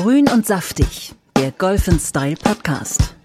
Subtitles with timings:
[0.00, 3.17] Grün und saftig, der Golf Style Podcast.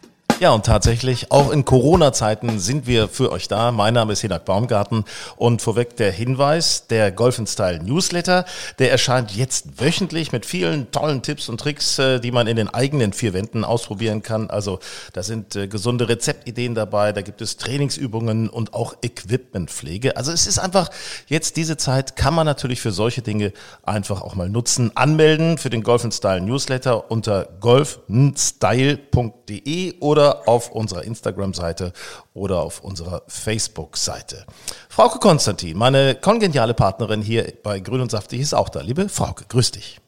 [0.44, 3.72] Ja, und tatsächlich, auch in Corona-Zeiten sind wir für euch da.
[3.72, 5.06] Mein Name ist Hinak Baumgarten
[5.38, 8.44] und vorweg der Hinweis, der Golf Style Newsletter,
[8.78, 12.68] der erscheint jetzt wöchentlich mit vielen tollen Tipps und Tricks, äh, die man in den
[12.68, 14.50] eigenen vier Wänden ausprobieren kann.
[14.50, 14.80] Also
[15.14, 20.18] da sind äh, gesunde Rezeptideen dabei, da gibt es Trainingsübungen und auch Equipmentpflege.
[20.18, 20.90] Also es ist einfach
[21.28, 23.54] jetzt diese Zeit, kann man natürlich für solche Dinge
[23.84, 24.92] einfach auch mal nutzen.
[24.96, 31.94] Anmelden für den Golf Style Newsletter unter golfstyle.de oder auf unserer Instagram-Seite
[32.34, 34.46] oder auf unserer Facebook-Seite.
[34.90, 38.82] Frauke Konstantin, meine kongeniale Partnerin hier bei Grün und Saftig ist auch da.
[38.82, 40.00] Liebe Frauke, grüß dich.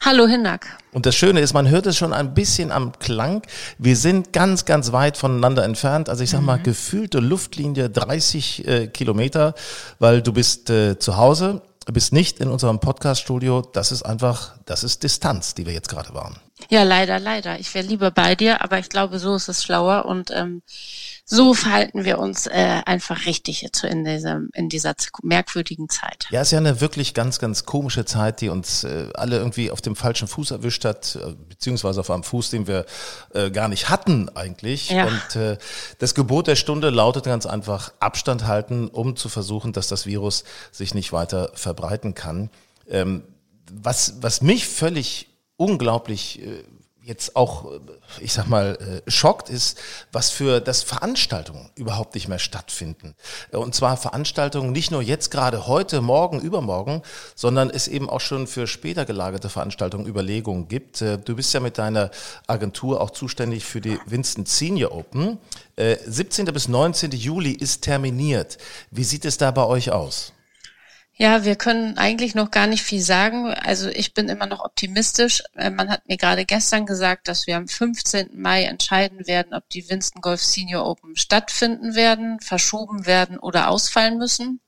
[0.00, 0.78] Hallo Hinnack.
[0.92, 3.42] Und das Schöne ist, man hört es schon ein bisschen am Klang.
[3.78, 6.08] Wir sind ganz, ganz weit voneinander entfernt.
[6.08, 6.62] Also ich sag mal, mhm.
[6.62, 9.54] gefühlte Luftlinie 30 äh, Kilometer,
[9.98, 13.62] weil du bist äh, zu Hause, bist nicht in unserem Podcast-Studio.
[13.72, 16.36] Das ist einfach, das ist Distanz, die wir jetzt gerade waren.
[16.70, 17.58] Ja, leider, leider.
[17.58, 20.62] Ich wäre lieber bei dir, aber ich glaube, so ist es schlauer und ähm,
[21.30, 26.26] so verhalten wir uns äh, einfach richtig jetzt in dieser, in dieser merkwürdigen Zeit.
[26.30, 29.70] Ja, es ist ja eine wirklich ganz, ganz komische Zeit, die uns äh, alle irgendwie
[29.70, 32.86] auf dem falschen Fuß erwischt hat, äh, beziehungsweise auf einem Fuß, den wir
[33.34, 34.88] äh, gar nicht hatten eigentlich.
[34.88, 35.06] Ja.
[35.06, 35.58] Und äh,
[35.98, 40.44] das Gebot der Stunde lautet ganz einfach Abstand halten, um zu versuchen, dass das Virus
[40.72, 42.48] sich nicht weiter verbreiten kann.
[42.88, 43.22] Ähm,
[43.70, 45.27] was, was mich völlig
[45.58, 46.62] unglaublich äh,
[47.02, 47.78] jetzt auch, äh,
[48.20, 49.78] ich sag mal, äh, schockt ist,
[50.12, 53.14] was für das Veranstaltungen überhaupt nicht mehr stattfinden.
[53.50, 57.02] Und zwar Veranstaltungen nicht nur jetzt gerade heute, morgen, übermorgen,
[57.34, 61.00] sondern es eben auch schon für später gelagerte Veranstaltungen Überlegungen gibt.
[61.00, 62.10] Du bist ja mit deiner
[62.46, 65.38] Agentur auch zuständig für die Winston Senior Open.
[65.76, 66.46] 17.
[66.46, 67.12] bis 19.
[67.12, 68.58] Juli ist terminiert.
[68.90, 70.32] Wie sieht es da bei euch aus?
[71.20, 73.52] Ja, wir können eigentlich noch gar nicht viel sagen.
[73.52, 75.42] Also ich bin immer noch optimistisch.
[75.56, 78.40] Äh, man hat mir gerade gestern gesagt, dass wir am 15.
[78.40, 84.16] Mai entscheiden werden, ob die Winston Golf Senior Open stattfinden werden, verschoben werden oder ausfallen
[84.18, 84.60] müssen.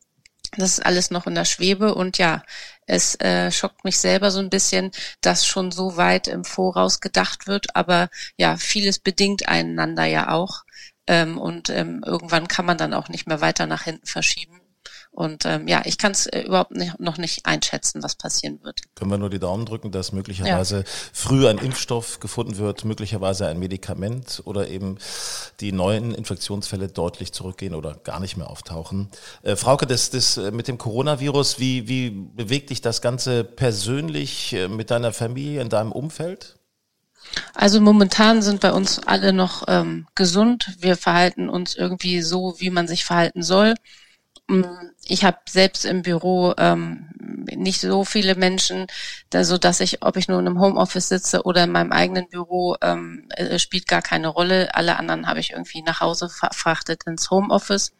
[0.57, 2.43] Das ist alles noch in der Schwebe und ja,
[2.87, 4.91] es äh, schockt mich selber so ein bisschen,
[5.21, 7.77] dass schon so weit im Voraus gedacht wird.
[7.77, 10.65] Aber ja, vieles bedingt einander ja auch.
[11.07, 14.60] Ähm, und ähm, irgendwann kann man dann auch nicht mehr weiter nach hinten verschieben.
[15.13, 18.81] Und ähm, ja, ich kann es äh, überhaupt nicht, noch nicht einschätzen, was passieren wird.
[18.95, 20.85] Können wir nur die Daumen drücken, dass möglicherweise ja.
[21.13, 24.99] früh ein Impfstoff gefunden wird, möglicherweise ein Medikament oder eben
[25.59, 29.09] die neuen Infektionsfälle deutlich zurückgehen oder gar nicht mehr auftauchen.
[29.43, 34.53] Äh, Frauke, das, das äh, mit dem Coronavirus, wie, wie bewegt dich das Ganze persönlich
[34.53, 36.57] äh, mit deiner Familie, in deinem Umfeld?
[37.55, 40.75] Also momentan sind bei uns alle noch ähm, gesund.
[40.79, 43.75] Wir verhalten uns irgendwie so, wie man sich verhalten soll.
[44.51, 44.65] Mm,
[45.07, 47.09] ich habe selbst im Büro ähm,
[47.57, 48.87] nicht so viele Menschen,
[49.31, 52.29] da, so dass ich, ob ich nur in einem Homeoffice sitze oder in meinem eigenen
[52.29, 54.75] Büro, ähm, äh, spielt gar keine Rolle.
[54.75, 57.93] Alle anderen habe ich irgendwie nach Hause verfrachtet ins Homeoffice.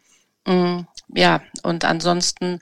[0.45, 0.81] Mm,
[1.15, 2.59] ja, und ansonsten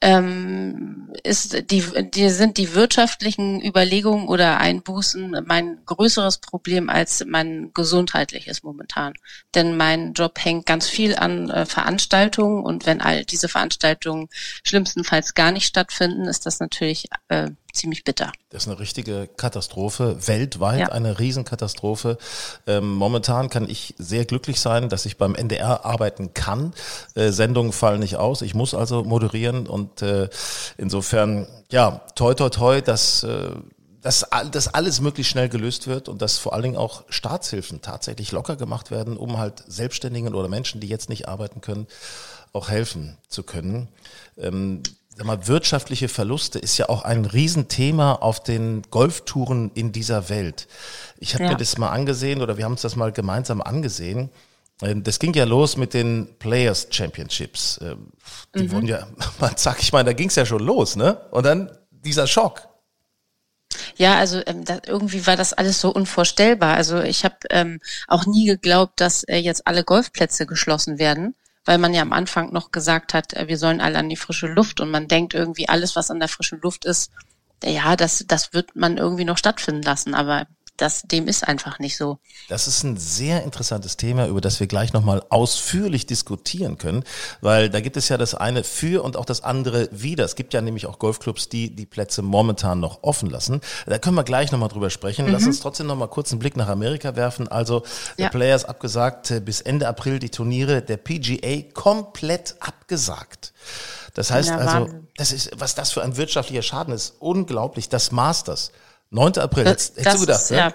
[0.00, 7.72] ähm, ist die, die sind die wirtschaftlichen Überlegungen oder Einbußen mein größeres Problem als mein
[7.74, 9.14] gesundheitliches momentan.
[9.54, 14.28] Denn mein Job hängt ganz viel an äh, Veranstaltungen und wenn all diese Veranstaltungen
[14.62, 18.32] schlimmstenfalls gar nicht stattfinden, ist das natürlich äh, ziemlich bitter.
[18.50, 20.88] Das ist eine richtige Katastrophe, weltweit ja.
[20.88, 22.18] eine Riesenkatastrophe.
[22.66, 26.74] Ähm, momentan kann ich sehr glücklich sein, dass ich beim NDR arbeiten kann.
[27.14, 30.28] Äh, Sendungen fallen nicht aus, ich muss also moderieren und äh,
[30.76, 33.50] insofern, ja, toi toi toi, dass äh,
[34.00, 38.32] dass, dass alles möglichst schnell gelöst wird und dass vor allen Dingen auch Staatshilfen tatsächlich
[38.32, 41.86] locker gemacht werden, um halt Selbstständigen oder Menschen, die jetzt nicht arbeiten können,
[42.52, 43.88] auch helfen zu können.
[44.36, 44.82] Ähm,
[45.18, 50.68] sag mal, wirtschaftliche Verluste ist ja auch ein Riesenthema auf den Golftouren in dieser Welt.
[51.18, 51.50] Ich habe ja.
[51.50, 54.30] mir das mal angesehen oder wir haben uns das mal gemeinsam angesehen.
[54.80, 57.80] Ähm, das ging ja los mit den Players Championships.
[57.82, 58.12] Ähm,
[58.54, 58.72] die mhm.
[58.72, 59.08] wurden ja,
[59.40, 61.20] man sag ich mal, da ging es ja schon los, ne?
[61.32, 62.68] Und dann dieser Schock.
[63.96, 66.76] Ja, also ähm, das, irgendwie war das alles so unvorstellbar.
[66.76, 71.34] Also ich habe ähm, auch nie geglaubt, dass äh, jetzt alle Golfplätze geschlossen werden
[71.68, 74.46] weil man ja am Anfang noch gesagt hat, äh, wir sollen alle an die frische
[74.46, 77.12] Luft und man denkt irgendwie alles, was an der frischen Luft ist,
[77.62, 80.46] ja, das, das wird man irgendwie noch stattfinden lassen, aber
[80.78, 82.18] das, dem ist einfach nicht so.
[82.48, 87.04] Das ist ein sehr interessantes Thema, über das wir gleich nochmal ausführlich diskutieren können,
[87.40, 90.24] weil da gibt es ja das eine für und auch das andere wieder.
[90.24, 93.60] Es gibt ja nämlich auch Golfclubs, die die Plätze momentan noch offen lassen.
[93.86, 95.26] Da können wir gleich nochmal drüber sprechen.
[95.26, 95.32] Mhm.
[95.32, 97.48] Lass uns trotzdem nochmal kurz einen Blick nach Amerika werfen.
[97.48, 97.82] Also
[98.16, 98.28] ja.
[98.28, 103.52] Players abgesagt, äh, bis Ende April die Turniere der PGA komplett abgesagt.
[104.14, 107.88] Das heißt also, das ist, was das für ein wirtschaftlicher Schaden ist, unglaublich.
[107.88, 108.72] Das Masters
[109.10, 109.38] 9.
[109.38, 110.56] April, das, hättest, du gedacht, ist, ne?
[110.56, 110.74] ja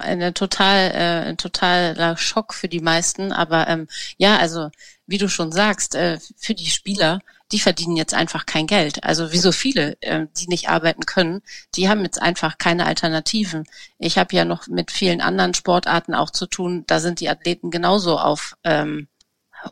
[0.00, 4.70] eine total äh, ein totaler Schock für die meisten, aber ähm, ja, also
[5.06, 7.20] wie du schon sagst, äh, für die Spieler,
[7.50, 9.04] die verdienen jetzt einfach kein Geld.
[9.04, 11.42] Also wie so viele, äh, die nicht arbeiten können,
[11.74, 13.64] die haben jetzt einfach keine Alternativen.
[13.98, 17.70] Ich habe ja noch mit vielen anderen Sportarten auch zu tun, da sind die Athleten
[17.70, 19.08] genauso auf ähm,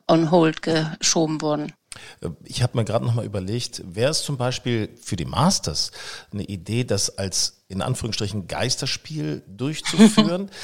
[0.06, 1.72] on hold geschoben worden.
[2.44, 5.90] Ich habe mir gerade noch mal überlegt, wäre es zum Beispiel für die Masters
[6.32, 10.50] eine Idee, das als in Anführungsstrichen Geisterspiel durchzuführen?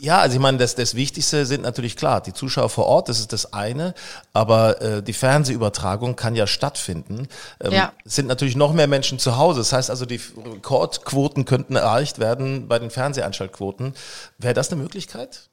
[0.00, 3.18] Ja, also ich meine, das, das Wichtigste sind natürlich klar, die Zuschauer vor Ort, das
[3.18, 3.94] ist das eine,
[4.32, 7.26] aber äh, die Fernsehübertragung kann ja stattfinden.
[7.60, 7.92] Ähm, ja.
[8.04, 9.58] Es sind natürlich noch mehr Menschen zu Hause.
[9.58, 13.94] Das heißt also, die Rekordquoten könnten erreicht werden bei den Fernseheinschaltquoten.
[14.38, 15.48] Wäre das eine Möglichkeit?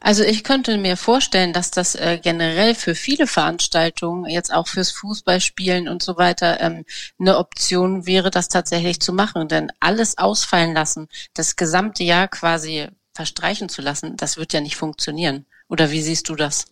[0.00, 4.90] Also ich könnte mir vorstellen, dass das äh, generell für viele Veranstaltungen, jetzt auch fürs
[4.92, 6.84] Fußballspielen und so weiter, ähm,
[7.18, 9.48] eine Option wäre, das tatsächlich zu machen.
[9.48, 14.76] Denn alles ausfallen lassen, das gesamte Jahr quasi verstreichen zu lassen, das wird ja nicht
[14.76, 15.46] funktionieren.
[15.68, 16.66] Oder wie siehst du das?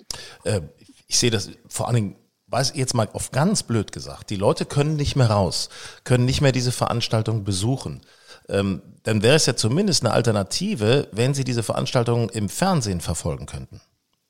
[0.44, 0.61] Äh,
[1.06, 2.17] ich sehe das vor allen Dingen
[2.50, 5.69] weiß jetzt mal auf ganz blöd gesagt, die Leute können nicht mehr raus,
[6.02, 8.00] können nicht mehr diese Veranstaltung besuchen
[8.50, 13.47] ähm, dann wäre es ja zumindest eine Alternative, wenn Sie diese Veranstaltungen im Fernsehen verfolgen
[13.47, 13.81] könnten.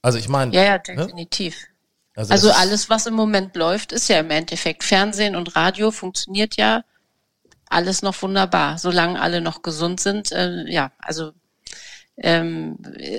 [0.02, 0.54] Also ich meine.
[0.54, 1.06] Ja, ja, ne?
[1.06, 1.56] definitiv.
[1.56, 1.70] Ne?
[2.16, 6.56] Also, also alles, was im Moment läuft, ist ja im Endeffekt Fernsehen und Radio funktioniert
[6.56, 6.82] ja
[7.66, 10.32] alles noch wunderbar, solange alle noch gesund sind.
[10.32, 11.32] Äh, ja, also
[12.22, 12.78] ähm,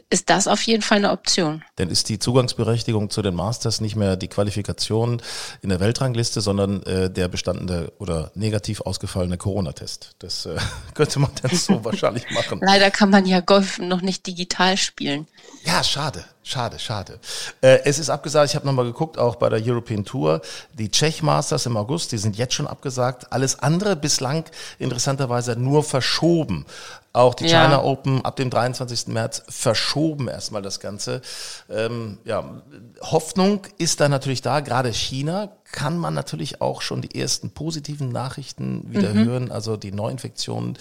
[0.09, 1.63] ist das auf jeden Fall eine Option.
[1.77, 5.21] Denn ist die Zugangsberechtigung zu den Masters nicht mehr die Qualifikation
[5.62, 10.15] in der Weltrangliste, sondern äh, der bestandene oder negativ ausgefallene Corona-Test.
[10.19, 10.56] Das äh,
[10.94, 12.59] könnte man dann so wahrscheinlich machen.
[12.62, 15.27] Leider kann man ja Golf noch nicht digital spielen.
[15.65, 16.24] Ja, schade.
[16.44, 17.19] Schade, schade.
[17.62, 20.42] Äh, es ist abgesagt, ich habe nochmal geguckt, auch bei der European Tour.
[20.74, 23.31] Die Czech Masters im August, die sind jetzt schon abgesagt.
[23.31, 24.45] Alles andere bislang
[24.80, 26.65] interessanterweise nur verschoben.
[27.13, 27.63] Auch die ja.
[27.63, 29.08] China Open ab dem 23.
[29.08, 31.22] März verschoben erstmal das Ganze.
[31.69, 32.62] Ähm, ja,
[33.02, 38.10] Hoffnung ist da natürlich da, gerade China kann man natürlich auch schon die ersten positiven
[38.10, 39.25] Nachrichten wieder mhm.
[39.25, 39.52] hören.
[39.52, 40.78] Also die Neuinfektionen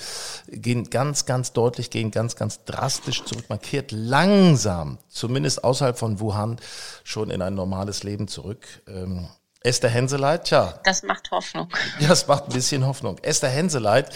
[0.49, 3.47] gehen ganz, ganz deutlich, gehen ganz, ganz drastisch zurück.
[3.49, 6.57] Man kehrt langsam, zumindest außerhalb von Wuhan,
[7.03, 8.67] schon in ein normales Leben zurück.
[8.89, 9.29] Ähm,
[9.63, 10.81] Esther Henseleit, tja.
[10.85, 11.69] Das macht Hoffnung.
[11.99, 13.19] Ja, das macht ein bisschen Hoffnung.
[13.23, 14.09] Esther Henseleit,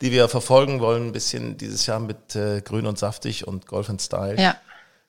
[0.00, 3.88] die wir verfolgen wollen, ein bisschen dieses Jahr mit äh, Grün und Saftig und Golf
[3.88, 4.40] and Style.
[4.40, 4.56] Ja.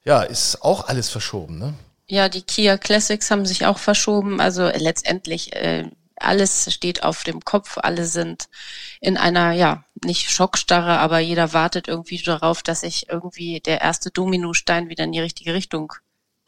[0.03, 1.73] Ja, ist auch alles verschoben, ne?
[2.07, 4.39] Ja, die Kia Classics haben sich auch verschoben.
[4.39, 7.77] Also letztendlich äh, alles steht auf dem Kopf.
[7.77, 8.47] Alle sind
[9.01, 14.11] in einer, ja, nicht Schockstarre, aber jeder wartet irgendwie darauf, dass sich irgendwie der erste
[14.11, 15.93] Dominostein wieder in die richtige Richtung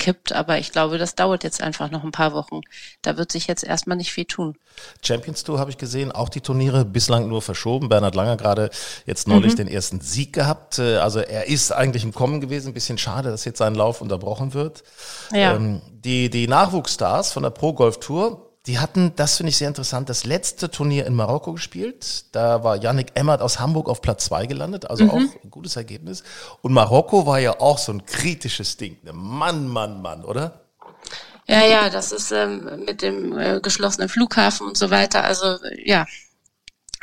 [0.02, 0.34] kippt.
[0.34, 2.62] Aber ich glaube, das dauert jetzt einfach noch ein paar Wochen.
[3.04, 4.58] Da wird sich jetzt erstmal nicht viel tun.
[5.04, 7.88] Champions Tour habe ich gesehen, auch die Turniere bislang nur verschoben.
[7.88, 8.72] Bernhard Langer gerade
[9.06, 9.58] jetzt neulich mhm.
[9.58, 10.80] den ersten Sieg gehabt.
[10.80, 12.70] Äh, also er ist eigentlich im Kommen gewesen.
[12.70, 14.84] Ein bisschen schade, dass jetzt sein Lauf unterbrochen wird.
[15.32, 15.56] Ja.
[15.56, 19.68] Ähm, die, die Nachwuchsstars von der Pro Golf Tour, die hatten, das finde ich sehr
[19.68, 22.26] interessant, das letzte Turnier in Marokko gespielt.
[22.32, 25.10] Da war Yannick Emmert aus Hamburg auf Platz zwei gelandet, also mhm.
[25.10, 26.24] auch ein gutes Ergebnis.
[26.62, 28.98] Und Marokko war ja auch so ein kritisches Ding.
[29.12, 30.62] Mann, Mann, Mann, oder?
[31.48, 35.24] Ja, ja, das ist ähm, mit dem äh, geschlossenen Flughafen und so weiter.
[35.24, 36.06] Also ja,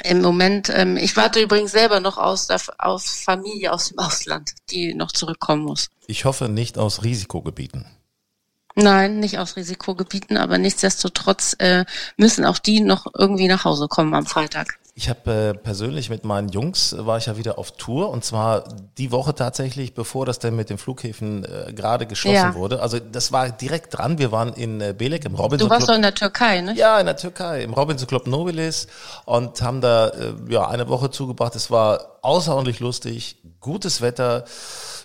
[0.05, 4.53] im Moment, ähm, ich warte übrigens selber noch aus, der, aus Familie aus dem Ausland,
[4.71, 5.89] die noch zurückkommen muss.
[6.07, 7.98] Ich hoffe nicht aus Risikogebieten.
[8.81, 11.85] Nein, nicht aus Risikogebieten, aber nichtsdestotrotz äh,
[12.17, 14.79] müssen auch die noch irgendwie nach Hause kommen am Freitag.
[14.95, 18.25] Ich habe äh, persönlich mit meinen Jungs äh, war ich ja wieder auf Tour und
[18.25, 18.65] zwar
[18.97, 22.55] die Woche tatsächlich, bevor das dann mit den Flughäfen äh, gerade geschlossen ja.
[22.55, 22.81] wurde.
[22.81, 24.19] Also das war direkt dran.
[24.19, 25.89] Wir waren in äh, Belek im Robinson Du warst Club.
[25.89, 26.75] doch in der Türkei, ne?
[26.75, 28.87] Ja, in der Türkei, im Robinson Club Nobilis
[29.25, 31.57] und haben da äh, ja eine Woche zugebracht.
[31.57, 34.45] Es war außerordentlich lustig, gutes Wetter,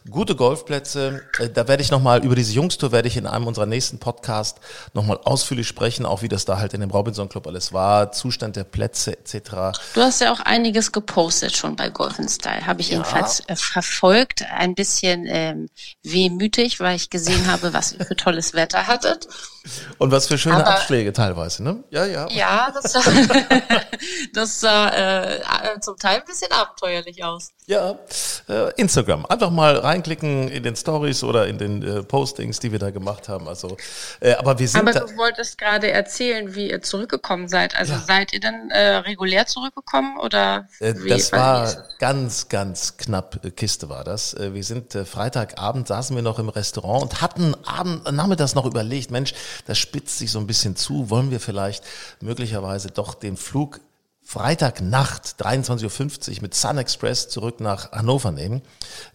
[0.09, 1.23] gute Golfplätze.
[1.39, 4.59] Äh, da werde ich nochmal, über diese Jungstour werde ich in einem unserer nächsten Podcast
[4.93, 8.55] nochmal ausführlich sprechen, auch wie das da halt in dem Robinson Club alles war, Zustand
[8.55, 9.79] der Plätze etc.
[9.93, 12.97] Du hast ja auch einiges gepostet schon bei Golf Style, habe ich ja.
[12.97, 14.43] jedenfalls äh, verfolgt.
[14.51, 15.69] Ein bisschen ähm,
[16.03, 19.27] wehmütig, weil ich gesehen habe, was ihr für tolles Wetter hattet.
[19.97, 21.83] Und was für schöne Aber, Abschläge teilweise, ne?
[21.89, 22.27] Ja, ja.
[22.29, 23.01] Ja, das sah,
[24.33, 27.51] das sah äh, zum Teil ein bisschen abenteuerlich aus.
[27.65, 27.97] Ja,
[28.49, 29.25] äh, Instagram.
[29.25, 33.29] Einfach mal reinklicken in den Stories oder in den äh, Postings, die wir da gemacht
[33.29, 33.47] haben.
[33.47, 33.77] Also,
[34.19, 34.81] äh, aber wir sind.
[34.81, 37.77] Aber du wolltest gerade erzählen, wie ihr zurückgekommen seid.
[37.77, 37.99] Also ja.
[37.99, 40.67] seid ihr dann äh, regulär zurückgekommen oder?
[40.79, 43.39] Äh, das war ganz, ganz knapp.
[43.45, 44.33] Äh, Kiste war das.
[44.33, 48.65] Äh, wir sind äh, Freitagabend saßen wir noch im Restaurant und hatten Abend nachmittags noch
[48.65, 49.33] überlegt, Mensch,
[49.65, 51.09] das spitzt sich so ein bisschen zu.
[51.09, 51.83] Wollen wir vielleicht
[52.21, 53.79] möglicherweise doch den Flug
[54.25, 58.61] Freitagnacht 23.50 Uhr mit Sun Express zurück nach Hannover nehmen,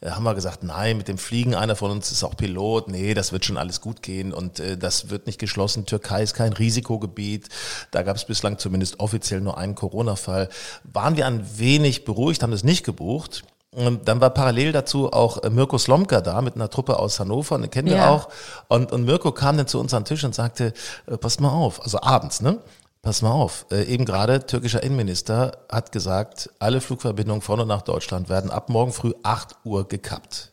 [0.01, 3.15] äh, haben wir gesagt, nein, mit dem Fliegen, einer von uns ist auch Pilot, nee,
[3.15, 5.87] das wird schon alles gut gehen und äh, das wird nicht geschlossen.
[5.87, 7.49] Türkei ist kein Risikogebiet,
[7.91, 10.51] da gab es bislang zumindest offiziell nur einen Corona-Fall.
[10.85, 13.45] Waren wir ein wenig beruhigt, haben das nicht gebucht.
[13.71, 17.59] Und dann war parallel dazu auch äh, Mirko Slomka da mit einer Truppe aus Hannover,
[17.59, 18.11] den kennen wir ja.
[18.11, 18.29] auch.
[18.69, 20.73] Und, und Mirko kam dann zu uns an den Tisch und sagte,
[21.07, 22.59] äh, pass mal auf, also abends, ne?
[23.03, 27.83] Pass mal auf, äh, eben gerade türkischer Innenminister hat gesagt, alle Flugverbindungen von und nach
[27.83, 30.53] Deutschland werden ab morgen früh 8 Uhr gekappt.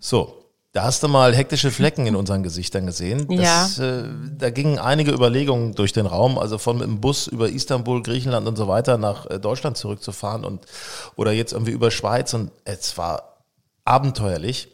[0.00, 0.37] So,
[0.72, 3.26] da hast du mal hektische Flecken in unseren Gesichtern gesehen.
[3.28, 4.00] Das, ja.
[4.00, 4.04] Äh,
[4.36, 8.46] da gingen einige Überlegungen durch den Raum, also von mit dem Bus über Istanbul, Griechenland
[8.46, 10.66] und so weiter nach äh, Deutschland zurückzufahren und
[11.16, 13.44] oder jetzt irgendwie über Schweiz und es war
[13.84, 14.68] abenteuerlich.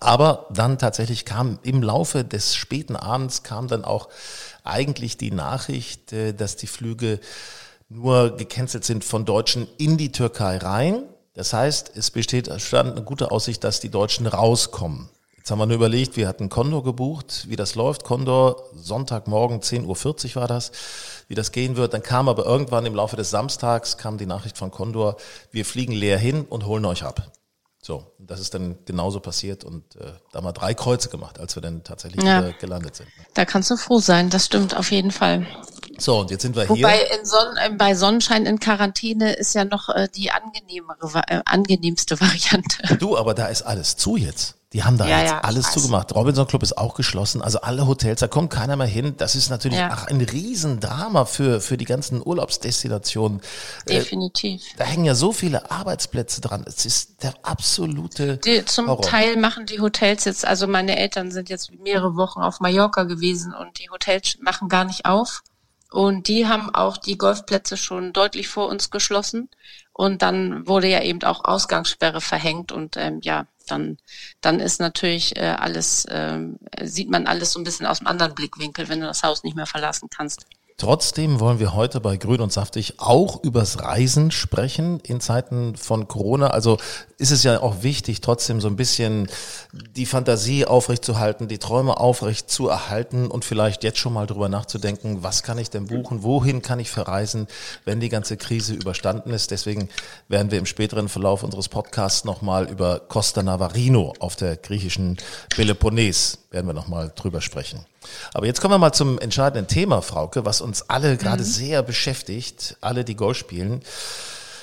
[0.00, 4.08] Aber dann tatsächlich kam im Laufe des späten Abends kam dann auch
[4.64, 7.18] eigentlich die Nachricht, äh, dass die Flüge
[7.88, 11.04] nur gecancelt sind von Deutschen in die Türkei rein.
[11.34, 15.10] Das heißt, es besteht stand eine gute Aussicht, dass die Deutschen rauskommen.
[15.36, 18.04] Jetzt haben wir nur überlegt, wir hatten Condor gebucht, wie das läuft.
[18.04, 20.72] Condor, Sonntagmorgen 10.40 Uhr war das,
[21.28, 21.92] wie das gehen wird.
[21.92, 25.16] Dann kam aber irgendwann im Laufe des Samstags kam die Nachricht von Condor,
[25.50, 27.30] wir fliegen leer hin und holen euch ab.
[27.86, 31.54] So, das ist dann genauso passiert und äh, da haben wir drei Kreuze gemacht, als
[31.54, 32.50] wir dann tatsächlich ja.
[32.52, 33.10] gelandet sind.
[33.34, 35.46] Da kannst du froh sein, das stimmt auf jeden Fall.
[35.98, 37.18] So, und jetzt sind wir Wobei hier.
[37.18, 42.18] In Son äh, bei Sonnenschein in Quarantäne ist ja noch äh, die angenehmere, äh, angenehmste
[42.22, 42.96] Variante.
[42.96, 44.54] Du, aber da ist alles zu jetzt.
[44.74, 46.12] Die haben da ja, jetzt ja, alles zugemacht.
[46.16, 49.14] Robinson Club ist auch geschlossen, also alle Hotels, da kommt keiner mehr hin.
[49.16, 49.90] Das ist natürlich ja.
[49.92, 53.40] ach, ein Riesendrama für, für die ganzen Urlaubsdestinationen.
[53.86, 54.62] Äh, Definitiv.
[54.62, 56.64] Äh, da hängen ja so viele Arbeitsplätze dran.
[56.66, 58.38] Es ist der absolute.
[58.38, 59.02] Die, zum Horror.
[59.02, 63.54] Teil machen die Hotels jetzt, also meine Eltern sind jetzt mehrere Wochen auf Mallorca gewesen
[63.54, 65.44] und die Hotels machen gar nicht auf.
[65.92, 69.48] Und die haben auch die Golfplätze schon deutlich vor uns geschlossen.
[69.92, 73.98] Und dann wurde ja eben auch Ausgangssperre verhängt und ähm, ja, dann,
[74.40, 76.40] dann ist natürlich äh, alles, äh,
[76.82, 79.56] sieht man alles so ein bisschen aus einem anderen Blickwinkel, wenn du das Haus nicht
[79.56, 80.46] mehr verlassen kannst.
[80.76, 86.08] Trotzdem wollen wir heute bei Grün und Saftig auch übers Reisen sprechen in Zeiten von
[86.08, 86.48] Corona.
[86.48, 86.78] Also
[87.16, 89.28] ist es ja auch wichtig, trotzdem so ein bisschen
[89.72, 95.22] die Fantasie aufrechtzuerhalten, die Träume aufrecht zu erhalten und vielleicht jetzt schon mal drüber nachzudenken,
[95.22, 97.46] was kann ich denn buchen, wohin kann ich verreisen,
[97.84, 99.52] wenn die ganze Krise überstanden ist.
[99.52, 99.88] Deswegen
[100.26, 105.18] werden wir im späteren Verlauf unseres Podcasts nochmal über Costa Navarino auf der griechischen
[105.50, 107.84] Peloponnes werden wir nochmal drüber sprechen.
[108.32, 111.46] Aber jetzt kommen wir mal zum entscheidenden Thema, Frauke, was uns alle gerade mhm.
[111.46, 113.82] sehr beschäftigt, alle, die Golf spielen.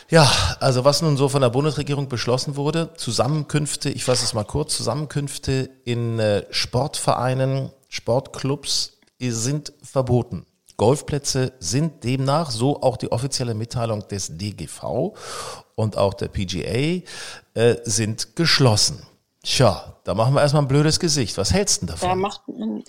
[0.10, 0.30] Ja,
[0.60, 4.76] also was nun so von der Bundesregierung beschlossen wurde, Zusammenkünfte, ich fasse es mal kurz,
[4.76, 10.46] Zusammenkünfte in äh, Sportvereinen, Sportclubs sind verboten.
[10.78, 15.14] Golfplätze sind demnach, so auch die offizielle Mitteilung des DGV
[15.76, 17.04] und auch der PGA,
[17.54, 19.06] äh, sind geschlossen.
[19.44, 21.38] Tja, da machen wir erstmal ein blödes Gesicht.
[21.38, 22.10] Was hältst du davon?
[22.10, 22.84] Da macht man,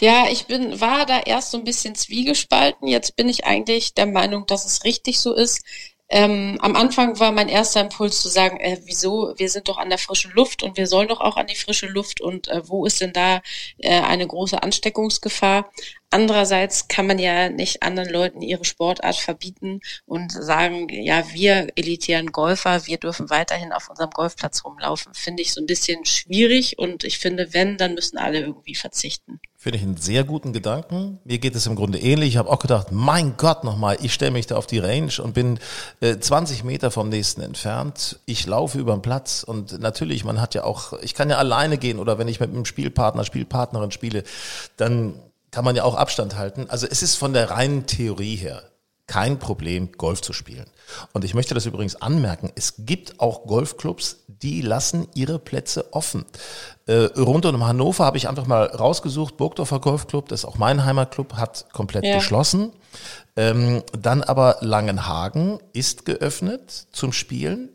[0.00, 2.88] ja, ich bin, war da erst so ein bisschen zwiegespalten.
[2.88, 5.62] Jetzt bin ich eigentlich der Meinung, dass es richtig so ist.
[6.08, 9.88] Ähm, am Anfang war mein erster Impuls zu sagen, äh, wieso, wir sind doch an
[9.88, 12.84] der frischen Luft und wir sollen doch auch an die frische Luft und äh, wo
[12.84, 13.40] ist denn da
[13.78, 15.70] äh, eine große Ansteckungsgefahr?
[16.14, 22.30] Andererseits kann man ja nicht anderen Leuten ihre Sportart verbieten und sagen, ja, wir elitären
[22.30, 25.12] Golfer, wir dürfen weiterhin auf unserem Golfplatz rumlaufen.
[25.12, 29.40] Finde ich so ein bisschen schwierig und ich finde, wenn, dann müssen alle irgendwie verzichten.
[29.56, 31.18] Finde ich einen sehr guten Gedanken.
[31.24, 32.28] Mir geht es im Grunde ähnlich.
[32.28, 35.34] Ich habe auch gedacht, mein Gott nochmal, ich stelle mich da auf die Range und
[35.34, 35.58] bin
[35.98, 38.20] äh, 20 Meter vom nächsten entfernt.
[38.24, 41.76] Ich laufe über den Platz und natürlich, man hat ja auch, ich kann ja alleine
[41.76, 44.22] gehen oder wenn ich mit einem Spielpartner, Spielpartnerin spiele,
[44.76, 45.14] dann
[45.54, 46.66] kann man ja auch Abstand halten.
[46.68, 48.64] Also es ist von der reinen Theorie her
[49.06, 50.66] kein Problem, Golf zu spielen.
[51.12, 56.24] Und ich möchte das übrigens anmerken, es gibt auch Golfclubs, die lassen ihre Plätze offen.
[56.86, 60.84] Äh, rund um Hannover habe ich einfach mal rausgesucht, Burgdorfer Golfclub, das ist auch mein
[60.84, 62.16] Heimatclub, hat komplett ja.
[62.16, 62.72] geschlossen.
[63.36, 67.68] Ähm, dann aber Langenhagen ist geöffnet zum Spielen.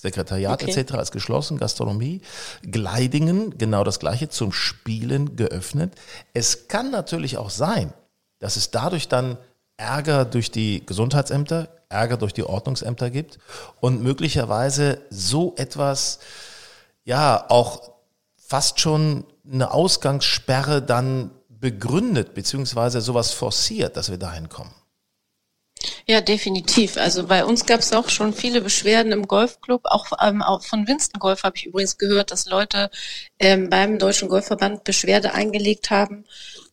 [0.00, 0.72] Sekretariat okay.
[0.72, 0.94] etc.
[0.94, 2.22] ist geschlossen, Gastronomie.
[2.62, 5.94] Gleidingen, genau das gleiche, zum Spielen geöffnet.
[6.32, 7.92] Es kann natürlich auch sein,
[8.38, 9.36] dass es dadurch dann
[9.76, 13.38] Ärger durch die Gesundheitsämter, Ärger durch die Ordnungsämter gibt
[13.80, 16.20] und möglicherweise so etwas,
[17.04, 17.90] ja, auch
[18.36, 24.72] fast schon eine Ausgangssperre dann begründet, beziehungsweise sowas forciert, dass wir dahin kommen.
[26.10, 26.96] Ja, definitiv.
[26.96, 29.82] Also bei uns gab es auch schon viele Beschwerden im Golfclub.
[29.84, 32.90] Auch, ähm, auch von Winston Golf habe ich übrigens gehört, dass Leute
[33.38, 36.24] ähm, beim Deutschen Golfverband Beschwerde eingelegt haben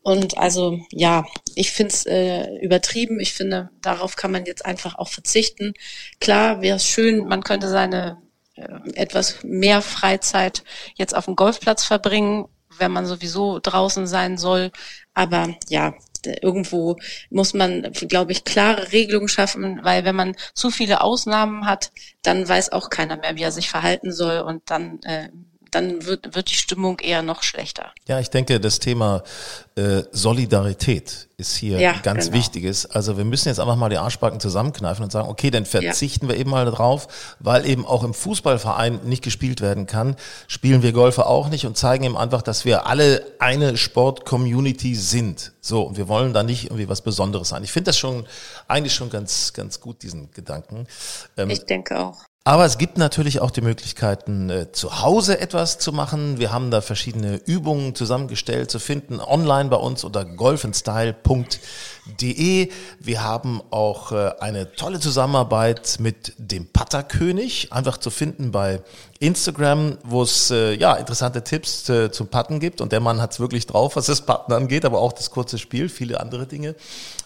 [0.01, 3.19] und also ja, ich finde es äh, übertrieben.
[3.19, 5.75] Ich finde, darauf kann man jetzt einfach auch verzichten.
[6.19, 8.19] Klar wäre es schön, man könnte seine
[8.55, 8.65] äh,
[8.95, 10.63] etwas mehr Freizeit
[10.95, 12.47] jetzt auf dem Golfplatz verbringen,
[12.79, 14.71] wenn man sowieso draußen sein soll.
[15.13, 15.93] Aber ja,
[16.41, 16.97] irgendwo
[17.29, 21.91] muss man, glaube ich, klare Regelungen schaffen, weil wenn man zu viele Ausnahmen hat,
[22.21, 25.29] dann weiß auch keiner mehr, wie er sich verhalten soll und dann äh,
[25.77, 27.91] dann wird, wird die Stimmung eher noch schlechter.
[28.07, 29.23] Ja, ich denke, das Thema
[29.75, 32.37] äh, Solidarität ist hier ja, ganz genau.
[32.37, 32.87] wichtiges.
[32.87, 36.31] Also wir müssen jetzt einfach mal die Arschbacken zusammenkneifen und sagen, okay, dann verzichten ja.
[36.31, 37.07] wir eben mal darauf,
[37.39, 40.15] weil eben auch im Fußballverein nicht gespielt werden kann,
[40.47, 45.53] spielen wir Golfer auch nicht und zeigen eben einfach, dass wir alle eine Sport-Community sind.
[45.61, 47.63] So, und wir wollen da nicht irgendwie was Besonderes sein.
[47.63, 48.25] Ich finde das schon
[48.67, 50.87] eigentlich schon ganz, ganz gut, diesen Gedanken.
[51.37, 52.26] Ähm, ich denke auch.
[52.47, 56.39] Aber es gibt natürlich auch die Möglichkeiten, äh, zu Hause etwas zu machen.
[56.39, 61.59] Wir haben da verschiedene Übungen zusammengestellt, zu finden online bei uns unter golfenstyle.de.
[62.19, 68.81] Wir haben auch äh, eine tolle Zusammenarbeit mit dem Patterkönig, einfach zu finden bei
[69.19, 72.81] Instagram, wo es äh, ja interessante Tipps äh, zum Patten gibt.
[72.81, 75.57] Und der Mann hat es wirklich drauf, was das Patten angeht, aber auch das kurze
[75.57, 76.75] Spiel, viele andere Dinge.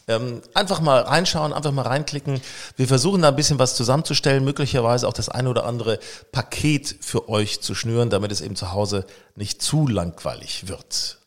[0.07, 2.41] Ähm, einfach mal reinschauen, einfach mal reinklicken.
[2.75, 6.00] Wir versuchen da ein bisschen was zusammenzustellen, möglicherweise auch das eine oder andere
[6.31, 11.20] Paket für euch zu schnüren, damit es eben zu Hause nicht zu langweilig wird.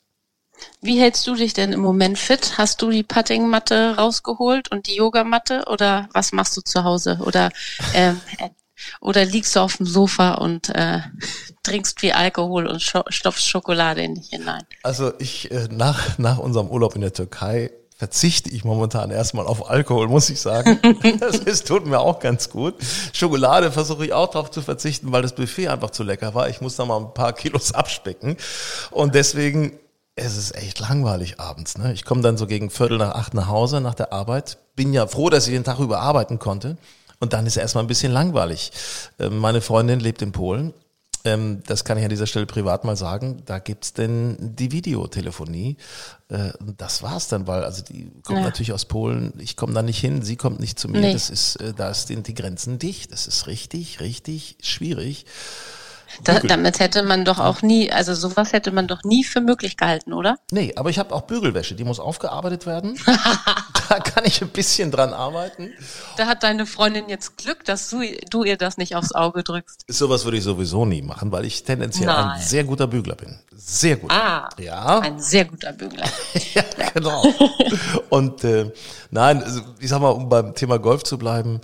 [0.81, 2.59] Wie hältst du dich denn im Moment fit?
[2.59, 7.19] Hast du die Puttingmatte rausgeholt und die Yogamatte oder was machst du zu Hause?
[7.25, 7.51] Oder
[7.95, 8.21] ähm,
[9.01, 11.01] oder liegst du auf dem Sofa und äh,
[11.63, 14.65] trinkst viel Alkohol und stopfst Schokolade in dich hinein?
[14.83, 19.71] Also ich äh, nach nach unserem Urlaub in der Türkei verzichte ich momentan erstmal auf
[19.71, 20.79] Alkohol, muss ich sagen.
[21.21, 22.75] das ist, tut mir auch ganz gut.
[23.13, 26.49] Schokolade versuche ich auch darauf zu verzichten, weil das Buffet einfach zu lecker war.
[26.49, 28.37] Ich muss da mal ein paar Kilos abspecken.
[28.91, 29.79] Und deswegen,
[30.17, 31.77] es ist echt langweilig abends.
[31.77, 31.93] Ne?
[31.93, 34.59] Ich komme dann so gegen Viertel nach acht nach Hause nach der Arbeit.
[34.77, 36.77] Bin ja froh, dass ich den Tag über arbeiten konnte.
[37.21, 38.73] Und dann ist erstmal ein bisschen langweilig.
[39.19, 40.75] Ähm, meine Freundin lebt in Polen
[41.25, 45.79] ähm, das kann ich an dieser Stelle privat mal sagen, da gibt's denn die Videotelefonie.
[46.29, 48.45] Äh, das war's dann, weil also die kommt ja.
[48.45, 51.01] natürlich aus Polen, ich komme da nicht hin, sie kommt nicht zu mir.
[51.01, 51.15] Nee.
[51.15, 53.11] Das ist, äh, da sind die Grenzen dicht.
[53.11, 55.25] Das ist richtig, richtig schwierig.
[56.23, 59.77] Da, damit hätte man doch auch nie, also sowas hätte man doch nie für möglich
[59.77, 60.39] gehalten, oder?
[60.51, 62.99] Nee, aber ich habe auch Bügelwäsche, die muss aufgearbeitet werden.
[63.89, 65.73] da kann ich ein bisschen dran arbeiten.
[66.17, 69.85] Da hat deine Freundin jetzt Glück, dass du, du ihr das nicht aufs Auge drückst.
[69.89, 72.31] Sowas würde ich sowieso nie machen, weil ich tendenziell Nein.
[72.31, 73.39] ein sehr guter Bügler bin.
[73.57, 74.11] Sehr gut.
[74.13, 74.99] Ah, ja.
[75.01, 76.05] Ein sehr guter Bügler.
[76.55, 77.25] ja, genau.
[78.11, 78.73] Und äh,
[79.11, 81.61] nein, also, ich sag mal, um beim Thema Golf zu bleiben,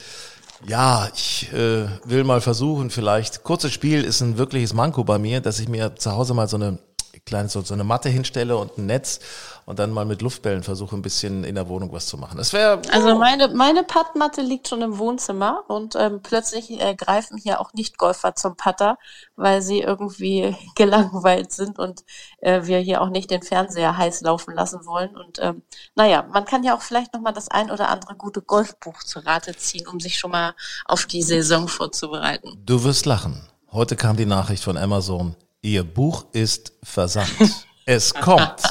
[0.66, 3.42] ja, ich äh, will mal versuchen, vielleicht.
[3.42, 6.56] Kurzes Spiel ist ein wirkliches Manko bei mir, dass ich mir zu Hause mal so
[6.56, 6.78] eine
[7.24, 9.20] kleine so, so eine Matte hinstelle und ein Netz
[9.66, 12.38] und dann mal mit Luftbällen versuche, ein bisschen in der Wohnung was zu machen.
[12.38, 12.82] Das wäre.
[12.90, 17.72] Also meine, meine Puttmatte liegt schon im Wohnzimmer und ähm, plötzlich äh, greifen hier auch
[17.72, 18.98] Nicht-Golfer zum Putter,
[19.36, 22.02] weil sie irgendwie gelangweilt sind und
[22.38, 25.16] äh, wir hier auch nicht den Fernseher heiß laufen lassen wollen.
[25.16, 25.62] Und ähm,
[25.94, 29.56] naja, man kann ja auch vielleicht nochmal das ein oder andere gute Golfbuch zu Rate
[29.56, 30.54] ziehen, um sich schon mal
[30.84, 32.60] auf die Saison vorzubereiten.
[32.66, 33.40] Du wirst lachen.
[33.72, 35.36] Heute kam die Nachricht von Amazon.
[35.62, 37.30] Ihr Buch ist versandt.
[37.86, 38.62] Es kommt.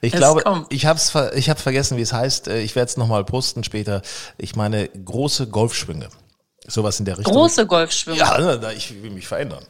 [0.00, 0.72] Ich es glaube, kommt.
[0.72, 0.98] ich habe
[1.34, 2.48] ich hab vergessen, wie es heißt.
[2.48, 4.00] Äh, ich werde es nochmal posten später.
[4.38, 6.08] Ich meine, große Golfschwünge.
[6.66, 7.34] Sowas in der Richtung.
[7.34, 8.18] Große Golfschwünge.
[8.18, 9.66] Ja, ich will mich verändern.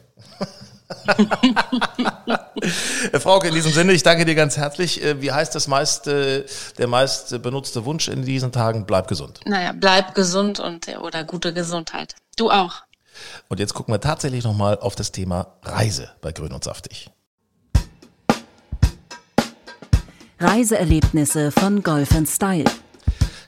[3.11, 5.03] Herr Frauke, in diesem Sinne, ich danke dir ganz herzlich.
[5.03, 6.45] Äh, wie heißt das meist, der
[6.87, 8.85] meist benutzte Wunsch in diesen Tagen?
[8.85, 9.41] Bleib gesund.
[9.45, 12.15] Naja, bleib gesund und oder gute Gesundheit.
[12.37, 12.84] Du auch.
[13.49, 17.09] Und jetzt gucken wir tatsächlich nochmal auf das Thema Reise bei Grün und Saftig.
[20.39, 22.65] Reiseerlebnisse von Golf Style.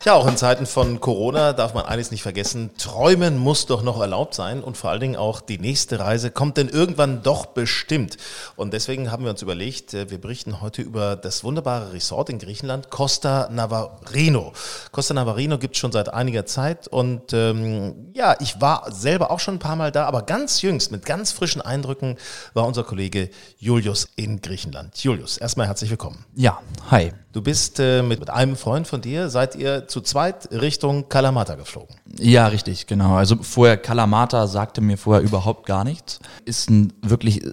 [0.08, 2.70] Tja, auch in Zeiten von Corona darf man eines nicht vergessen.
[2.78, 6.56] Träumen muss doch noch erlaubt sein und vor allen Dingen auch die nächste Reise kommt
[6.56, 8.16] denn irgendwann doch bestimmt.
[8.56, 12.40] Und deswegen haben wir uns überlegt, äh, wir berichten heute über das wunderbare Resort in
[12.40, 14.54] Griechenland, Costa Navarino.
[14.94, 19.42] Costa Navarino gibt es schon seit einiger Zeit und ähm, ja, ich war selber auch
[19.42, 22.16] schon ein paar Mal da, aber ganz jüngst mit ganz frischen Eindrücken
[22.54, 25.04] war unser Kollege Julius in Griechenland.
[25.04, 26.24] Julius, erstmal herzlich willkommen.
[26.34, 27.12] Ja, hi.
[27.38, 31.56] Du bist äh, mit, mit einem Freund von dir, seid ihr zu zweit Richtung Kalamata
[31.56, 31.96] geflogen?
[32.20, 33.16] Ja, richtig, genau.
[33.16, 36.20] Also vorher Kalamata sagte mir vorher überhaupt gar nichts.
[36.46, 37.44] Ist ein wirklich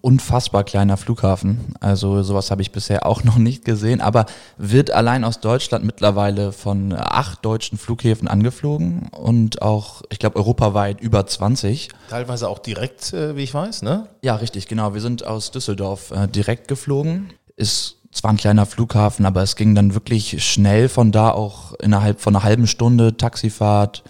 [0.00, 1.74] unfassbar kleiner Flughafen.
[1.80, 6.52] Also sowas habe ich bisher auch noch nicht gesehen, aber wird allein aus Deutschland mittlerweile
[6.52, 11.90] von acht deutschen Flughäfen angeflogen und auch, ich glaube, europaweit über 20.
[12.08, 14.08] Teilweise auch direkt, äh, wie ich weiß, ne?
[14.22, 14.94] Ja, richtig, genau.
[14.94, 17.32] Wir sind aus Düsseldorf äh, direkt geflogen.
[17.56, 22.20] Ist zwar ein kleiner Flughafen, aber es ging dann wirklich schnell von da auch innerhalb
[22.20, 24.02] von einer halben Stunde Taxifahrt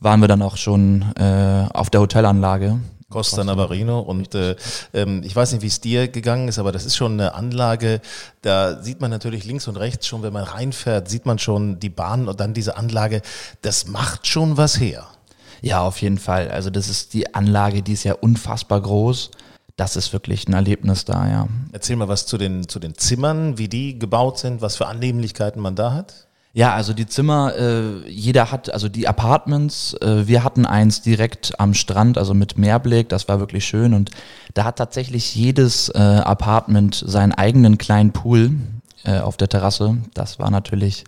[0.00, 2.80] waren wir dann auch schon äh, auf der Hotelanlage.
[3.10, 4.54] Costa Navarino und äh,
[4.94, 8.00] ähm, ich weiß nicht, wie es dir gegangen ist, aber das ist schon eine Anlage,
[8.42, 11.90] da sieht man natürlich links und rechts schon, wenn man reinfährt, sieht man schon die
[11.90, 13.20] Bahn und dann diese Anlage,
[13.62, 15.06] das macht schon was her.
[15.60, 16.50] Ja, auf jeden Fall.
[16.50, 19.32] Also das ist die Anlage, die ist ja unfassbar groß
[19.80, 21.48] das ist wirklich ein Erlebnis da, ja.
[21.72, 25.58] Erzähl mal was zu den, zu den Zimmern, wie die gebaut sind, was für Annehmlichkeiten
[25.58, 26.28] man da hat.
[26.52, 31.58] Ja, also die Zimmer, äh, jeder hat, also die Apartments, äh, wir hatten eins direkt
[31.58, 34.10] am Strand, also mit Meerblick, das war wirklich schön und
[34.52, 38.50] da hat tatsächlich jedes äh, Apartment seinen eigenen kleinen Pool
[39.04, 39.96] äh, auf der Terrasse.
[40.12, 41.04] Das war natürlich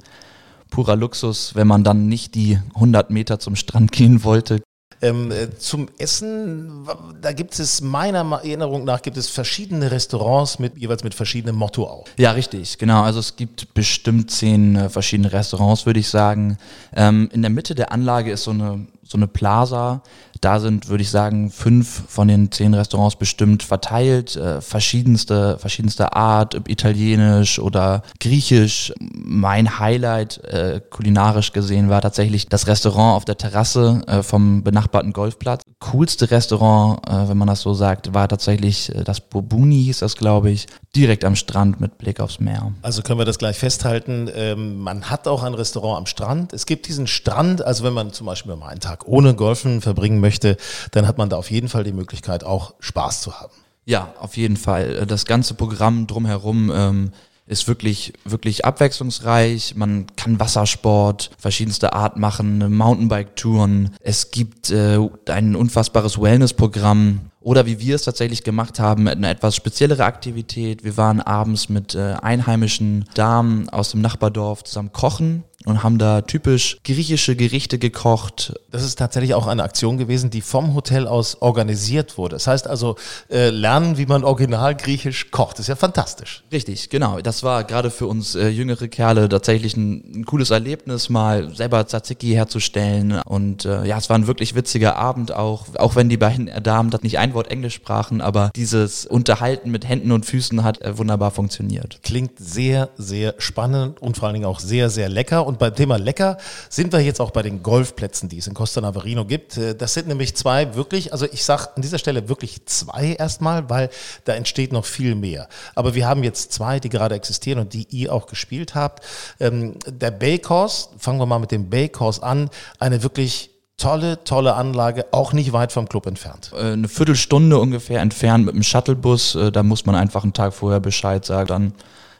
[0.70, 4.62] purer Luxus, wenn man dann nicht die 100 Meter zum Strand gehen wollte,
[5.02, 6.86] ähm, äh, zum Essen,
[7.20, 11.84] da gibt es meiner Erinnerung nach gibt es verschiedene Restaurants mit jeweils mit verschiedenem Motto
[11.84, 12.06] auch.
[12.16, 13.02] Ja, richtig, genau.
[13.02, 16.56] Also es gibt bestimmt zehn äh, verschiedene Restaurants, würde ich sagen.
[16.94, 20.02] Ähm, in der Mitte der Anlage ist so eine so eine Plaza.
[20.42, 26.16] Da sind, würde ich sagen, fünf von den zehn Restaurants bestimmt verteilt, äh, verschiedenste, verschiedenste
[26.16, 28.92] Art, italienisch oder griechisch.
[28.98, 35.12] Mein Highlight äh, kulinarisch gesehen war tatsächlich das Restaurant auf der Terrasse äh, vom benachbarten
[35.12, 35.62] Golfplatz.
[35.78, 40.16] Coolste Restaurant, äh, wenn man das so sagt, war tatsächlich äh, das Bobuni, hieß das,
[40.16, 42.72] glaube ich, direkt am Strand mit Blick aufs Meer.
[42.82, 44.28] Also können wir das gleich festhalten.
[44.34, 46.52] Ähm, man hat auch ein Restaurant am Strand.
[46.52, 50.18] Es gibt diesen Strand, also wenn man zum Beispiel mal einen Tag ohne Golfen verbringen
[50.18, 53.52] möchte, dann hat man da auf jeden Fall die Möglichkeit, auch Spaß zu haben.
[53.84, 55.06] Ja, auf jeden Fall.
[55.06, 57.12] Das ganze Programm drumherum ähm,
[57.46, 59.74] ist wirklich, wirklich abwechslungsreich.
[59.74, 63.90] Man kann Wassersport, verschiedenste Art machen, Mountainbike-Touren.
[64.00, 67.31] Es gibt äh, ein unfassbares Wellness-Programm.
[67.42, 70.84] Oder wie wir es tatsächlich gemacht haben, eine etwas speziellere Aktivität.
[70.84, 76.22] Wir waren abends mit äh, einheimischen Damen aus dem Nachbardorf zusammen kochen und haben da
[76.22, 78.54] typisch griechische Gerichte gekocht.
[78.70, 82.36] Das ist tatsächlich auch eine Aktion gewesen, die vom Hotel aus organisiert wurde.
[82.36, 82.96] Das heißt also,
[83.30, 85.58] äh, lernen, wie man original griechisch kocht.
[85.58, 86.44] Das ist ja fantastisch.
[86.50, 87.20] Richtig, genau.
[87.20, 91.86] Das war gerade für uns äh, jüngere Kerle tatsächlich ein, ein, cooles Erlebnis, mal selber
[91.86, 93.20] Tzatziki herzustellen.
[93.24, 96.90] Und äh, ja, es war ein wirklich witziger Abend auch, auch wenn die beiden Damen
[96.90, 100.98] das nicht ein Wort Englisch sprachen, aber dieses Unterhalten mit Händen und Füßen hat äh,
[100.98, 102.00] wunderbar funktioniert.
[102.02, 105.46] Klingt sehr, sehr spannend und vor allen Dingen auch sehr, sehr lecker.
[105.46, 108.80] Und beim Thema lecker sind wir jetzt auch bei den Golfplätzen, die es in Costa
[108.80, 109.56] Navarino gibt.
[109.56, 113.68] Äh, das sind nämlich zwei wirklich, also ich sage an dieser Stelle wirklich zwei erstmal,
[113.70, 113.90] weil
[114.24, 115.48] da entsteht noch viel mehr.
[115.74, 119.04] Aber wir haben jetzt zwei, die gerade existieren und die ihr auch gespielt habt.
[119.40, 124.24] Ähm, der Bay Course, fangen wir mal mit dem Bay Course an, eine wirklich tolle,
[124.24, 126.52] tolle Anlage, auch nicht weit vom Club entfernt.
[126.54, 129.34] Äh, eine Viertelstunde ungefähr entfernt mit dem Shuttlebus.
[129.34, 131.72] Äh, da muss man einfach einen Tag vorher Bescheid sagen, dann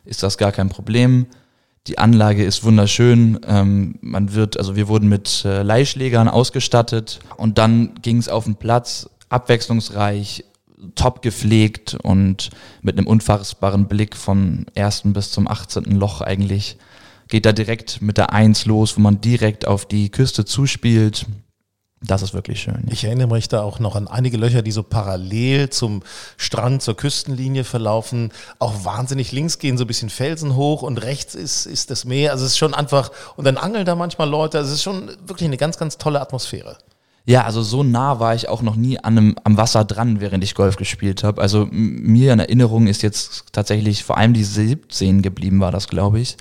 [0.04, 1.26] ist das gar kein Problem.
[1.88, 3.40] Die Anlage ist wunderschön.
[3.46, 8.44] Ähm, man wird, also wir wurden mit äh, Leihschlägern ausgestattet und dann ging es auf
[8.44, 10.44] den Platz, abwechslungsreich,
[10.94, 12.50] top gepflegt und
[12.82, 15.84] mit einem unfassbaren Blick vom ersten bis zum 18.
[15.84, 16.76] Loch eigentlich.
[17.28, 21.26] Geht da direkt mit der Eins los, wo man direkt auf die Küste zuspielt.
[22.04, 22.84] Das ist wirklich schön.
[22.90, 26.02] Ich erinnere mich da auch noch an einige Löcher, die so parallel zum
[26.36, 28.32] Strand, zur Küstenlinie verlaufen.
[28.58, 32.32] Auch wahnsinnig links gehen so ein bisschen Felsen hoch und rechts ist, ist das Meer.
[32.32, 34.58] Also es ist schon einfach, und dann angeln da manchmal Leute.
[34.58, 36.76] Also es ist schon wirklich eine ganz, ganz tolle Atmosphäre.
[37.24, 40.42] Ja, also so nah war ich auch noch nie an einem, am Wasser dran, während
[40.42, 41.40] ich Golf gespielt habe.
[41.40, 46.18] Also mir in Erinnerung ist jetzt tatsächlich vor allem die 17 geblieben, war das, glaube
[46.18, 46.36] ich.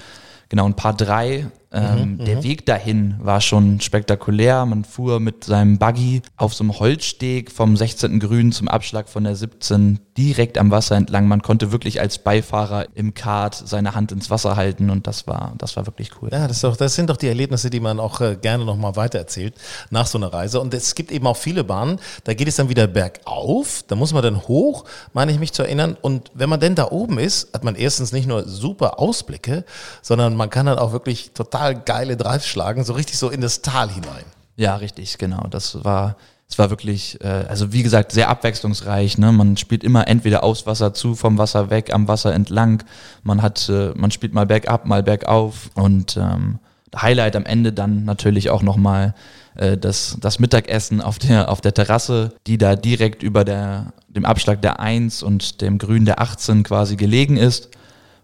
[0.49, 2.43] Genau, ein paar drei Ähm, mhm, der mhm.
[2.43, 4.65] Weg dahin war schon spektakulär.
[4.65, 8.19] Man fuhr mit seinem Buggy auf so einem Holzsteg vom 16.
[8.19, 11.29] Grün zum Abschlag von der 17 direkt am Wasser entlang.
[11.29, 15.53] Man konnte wirklich als Beifahrer im Kart seine Hand ins Wasser halten und das war,
[15.57, 16.27] das war wirklich cool.
[16.33, 19.55] Ja, das, doch, das sind doch die Erlebnisse, die man auch äh, gerne nochmal weitererzählt
[19.91, 20.59] nach so einer Reise.
[20.59, 24.11] Und es gibt eben auch viele Bahnen, da geht es dann wieder bergauf, da muss
[24.11, 25.95] man dann hoch, meine ich mich zu erinnern.
[26.01, 29.63] Und wenn man denn da oben ist, hat man erstens nicht nur super Ausblicke,
[30.01, 33.41] sondern man kann dann auch wirklich total total geile Drives schlagen, so richtig so in
[33.41, 34.25] das Tal hinein.
[34.55, 35.47] Ja, richtig, genau.
[35.49, 36.15] Das war,
[36.49, 39.17] es war wirklich, äh, also wie gesagt, sehr abwechslungsreich.
[39.17, 39.31] Ne?
[39.31, 42.83] Man spielt immer entweder aus Wasser zu, vom Wasser weg, am Wasser entlang.
[43.23, 46.59] Man hat, äh, man spielt mal bergab, mal bergauf und ähm,
[46.95, 49.15] Highlight am Ende dann natürlich auch nochmal
[49.55, 54.25] äh, das, das Mittagessen auf der, auf der Terrasse, die da direkt über der, dem
[54.25, 57.69] Abschlag der 1 und dem Grün der 18 quasi gelegen ist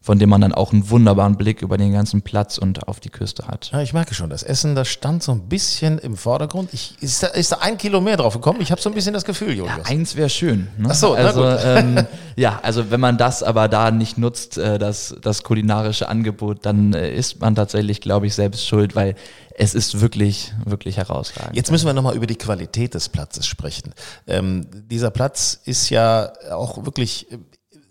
[0.01, 3.09] von dem man dann auch einen wunderbaren Blick über den ganzen Platz und auf die
[3.09, 3.71] Küste hat.
[3.73, 6.73] Ja, ich merke schon, das Essen, das stand so ein bisschen im Vordergrund.
[6.73, 8.61] Ich, ist, da, ist da ein Kilo mehr drauf gekommen?
[8.61, 9.77] Ich habe so ein bisschen das Gefühl, Julius.
[9.77, 10.67] Ja, eins wäre schön.
[10.77, 10.89] Ne?
[10.91, 12.05] Ach so, also, ähm,
[12.35, 16.93] ja, also wenn man das aber da nicht nutzt, äh, das, das kulinarische Angebot, dann
[16.93, 19.15] äh, ist man tatsächlich, glaube ich, selbst schuld, weil
[19.59, 21.55] es ist wirklich, wirklich herausragend.
[21.55, 23.93] Jetzt müssen wir nochmal über die Qualität des Platzes sprechen.
[24.27, 27.27] Ähm, dieser Platz ist ja auch wirklich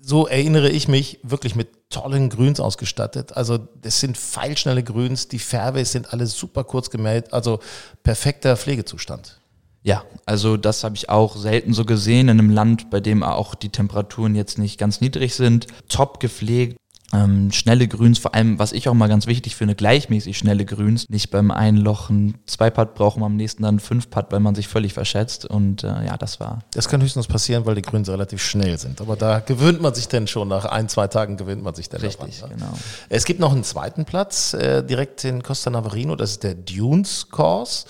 [0.07, 3.37] so erinnere ich mich, wirklich mit tollen Grüns ausgestattet.
[3.37, 7.59] Also das sind feilschnelle Grüns, die Färbe sind alle super kurz gemeldet, also
[8.05, 9.41] perfekter Pflegezustand.
[9.83, 13.57] Ja, also das habe ich auch selten so gesehen in einem Land, bei dem auch
[13.57, 15.67] die Temperaturen jetzt nicht ganz niedrig sind.
[15.89, 16.77] Top gepflegt,
[17.13, 21.09] ähm, schnelle Grüns, vor allem, was ich auch mal ganz wichtig finde, gleichmäßig schnelle Grüns.
[21.09, 24.67] Nicht beim einen Loch ein Zwei-Putt brauchen, am nächsten dann fünf Putt, weil man sich
[24.67, 25.47] völlig verschätzt.
[25.47, 26.61] Und äh, ja, das war.
[26.73, 29.01] Das kann höchstens passieren, weil die Grüns relativ schnell sind.
[29.01, 30.49] Aber da gewöhnt man sich denn schon.
[30.49, 32.73] Nach ein, zwei Tagen gewöhnt man sich dann Richtig, daran, genau.
[33.09, 36.17] Es gibt noch einen zweiten Platz, äh, direkt in Costa Navarino.
[36.17, 37.87] Das ist der Dunes Course.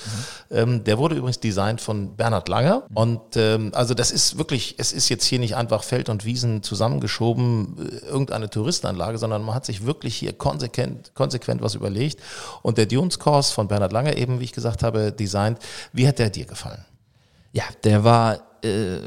[0.51, 0.57] Mhm.
[0.57, 2.83] Ähm, der wurde übrigens designt von Bernhard Langer.
[2.91, 2.97] Mhm.
[2.97, 6.63] Und ähm, also das ist wirklich, es ist jetzt hier nicht einfach Feld und Wiesen
[6.63, 12.21] zusammengeschoben, äh, irgendeine Touristenanlage Anlage, sondern man hat sich wirklich hier konsequent, konsequent was überlegt.
[12.63, 15.59] Und der Dunes Course von Bernhard Lange eben, wie ich gesagt habe, designt.
[15.93, 16.85] Wie hat der dir gefallen?
[17.53, 18.99] Ja, der war äh,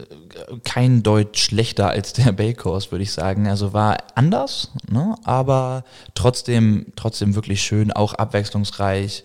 [0.63, 3.47] kein Deutsch schlechter als der Course, würde ich sagen.
[3.47, 5.15] Also war anders, ne?
[5.23, 5.83] aber
[6.15, 9.23] trotzdem, trotzdem wirklich schön, auch abwechslungsreich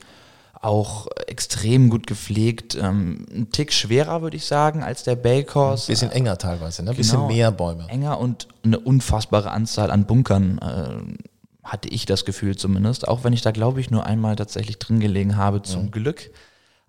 [0.65, 2.75] auch extrem gut gepflegt.
[2.75, 5.89] Ähm, ein Tick schwerer, würde ich sagen, als der Bay Course.
[5.89, 6.91] Bisschen enger teilweise, ne?
[6.91, 7.87] Ein bisschen genau, mehr Bäume.
[7.89, 10.59] Enger und eine unfassbare Anzahl an Bunkern.
[10.59, 11.25] Äh,
[11.63, 15.01] hatte ich das Gefühl zumindest, auch wenn ich da glaube ich nur einmal tatsächlich drin
[15.01, 15.91] gelegen habe, zum mhm.
[15.93, 16.31] Glück.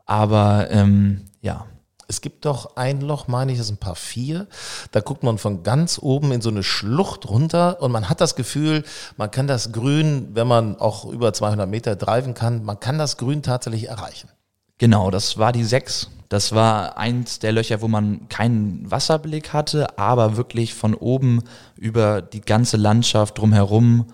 [0.05, 1.65] Aber ähm, ja,
[2.07, 4.47] es gibt doch ein Loch, meine ich, das ist ein paar vier.
[4.91, 8.35] Da guckt man von ganz oben in so eine Schlucht runter und man hat das
[8.35, 8.83] Gefühl,
[9.17, 13.17] man kann das Grün, wenn man auch über 200 Meter driven kann, man kann das
[13.17, 14.29] Grün tatsächlich erreichen.
[14.77, 16.09] Genau, das war die sechs.
[16.29, 21.43] Das war eins der Löcher, wo man keinen Wasserblick hatte, aber wirklich von oben
[21.75, 24.07] über die ganze Landschaft drumherum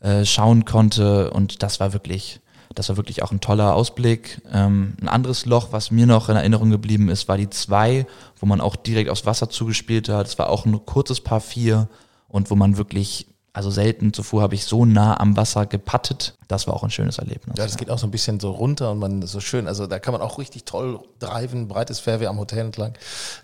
[0.00, 2.40] äh, schauen konnte und das war wirklich
[2.74, 4.40] das war wirklich auch ein toller Ausblick.
[4.52, 8.06] Ähm, ein anderes Loch, was mir noch in Erinnerung geblieben ist, war die 2,
[8.38, 10.26] wo man auch direkt aufs Wasser zugespielt hat.
[10.26, 11.88] Es war auch ein kurzes Paar 4
[12.28, 13.26] und wo man wirklich
[13.58, 16.34] also selten zuvor habe ich so nah am Wasser gepattet.
[16.46, 17.58] Das war auch ein schönes Erlebnis.
[17.58, 19.66] Ja, das geht auch so ein bisschen so runter und man so schön.
[19.66, 22.92] Also da kann man auch richtig toll driven, breites Fairway am Hotel entlang.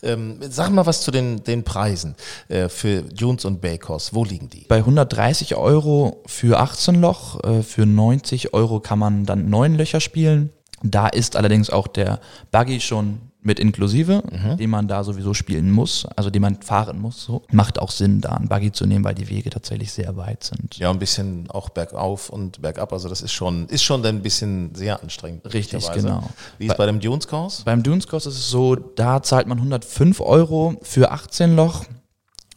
[0.05, 2.14] Ähm, sag mal was zu den, den Preisen
[2.46, 4.14] äh, für Dunes und Baycors.
[4.14, 4.66] Wo liegen die?
[4.68, 9.98] Bei 130 Euro für 18 Loch, äh, für 90 Euro kann man dann neun Löcher
[9.98, 10.50] spielen.
[10.85, 12.20] Da ist allerdings auch der
[12.53, 14.57] Buggy schon mit inklusive, mhm.
[14.57, 17.25] den man da sowieso spielen muss, also den man fahren muss.
[17.25, 17.43] So.
[17.53, 20.79] Macht auch Sinn, da einen Buggy zu nehmen, weil die Wege tatsächlich sehr weit sind.
[20.79, 22.93] Ja, ein bisschen auch bergauf und bergab.
[22.93, 25.53] Also das ist schon, ist schon dann ein bisschen sehr anstrengend.
[25.53, 26.31] Richtig, genau.
[26.59, 27.63] Wie ist bei, bei dem Dunes Course?
[27.65, 31.85] Beim Dunes Course ist es so, da zahlt man 105 Euro für 18 Loch,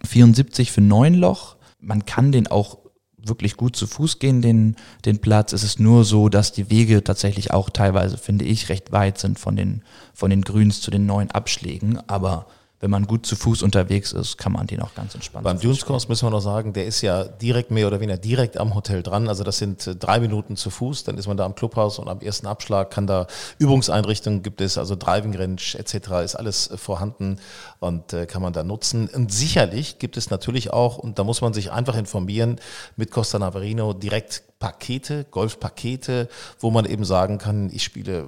[0.05, 1.57] 74 für 9 Loch.
[1.81, 2.77] Man kann den auch
[3.27, 5.53] wirklich gut zu Fuß gehen, den, den Platz.
[5.53, 9.39] Es ist nur so, dass die Wege tatsächlich auch teilweise, finde ich, recht weit sind
[9.39, 9.81] von den,
[10.13, 11.99] von den Grüns zu den neuen Abschlägen.
[12.07, 12.47] Aber
[12.79, 15.43] wenn man gut zu Fuß unterwegs ist, kann man den auch ganz entspannt.
[15.43, 18.57] Beim Dunes Course müssen wir noch sagen, der ist ja direkt mehr oder weniger direkt
[18.57, 19.27] am Hotel dran.
[19.29, 21.03] Also das sind äh, drei Minuten zu Fuß.
[21.03, 23.25] Dann ist man da am Clubhaus und am ersten Abschlag kann da
[23.57, 25.95] Übungseinrichtungen gibt es, also Driving Range etc.
[26.23, 27.39] ist alles äh, vorhanden
[27.79, 29.07] und äh, kann man da nutzen.
[29.07, 32.59] Und sicherlich gibt es natürlich auch, und da muss man sich einfach informieren,
[32.95, 38.27] mit Costa Navarino direkt Pakete, Golfpakete, wo man eben sagen kann, ich spiele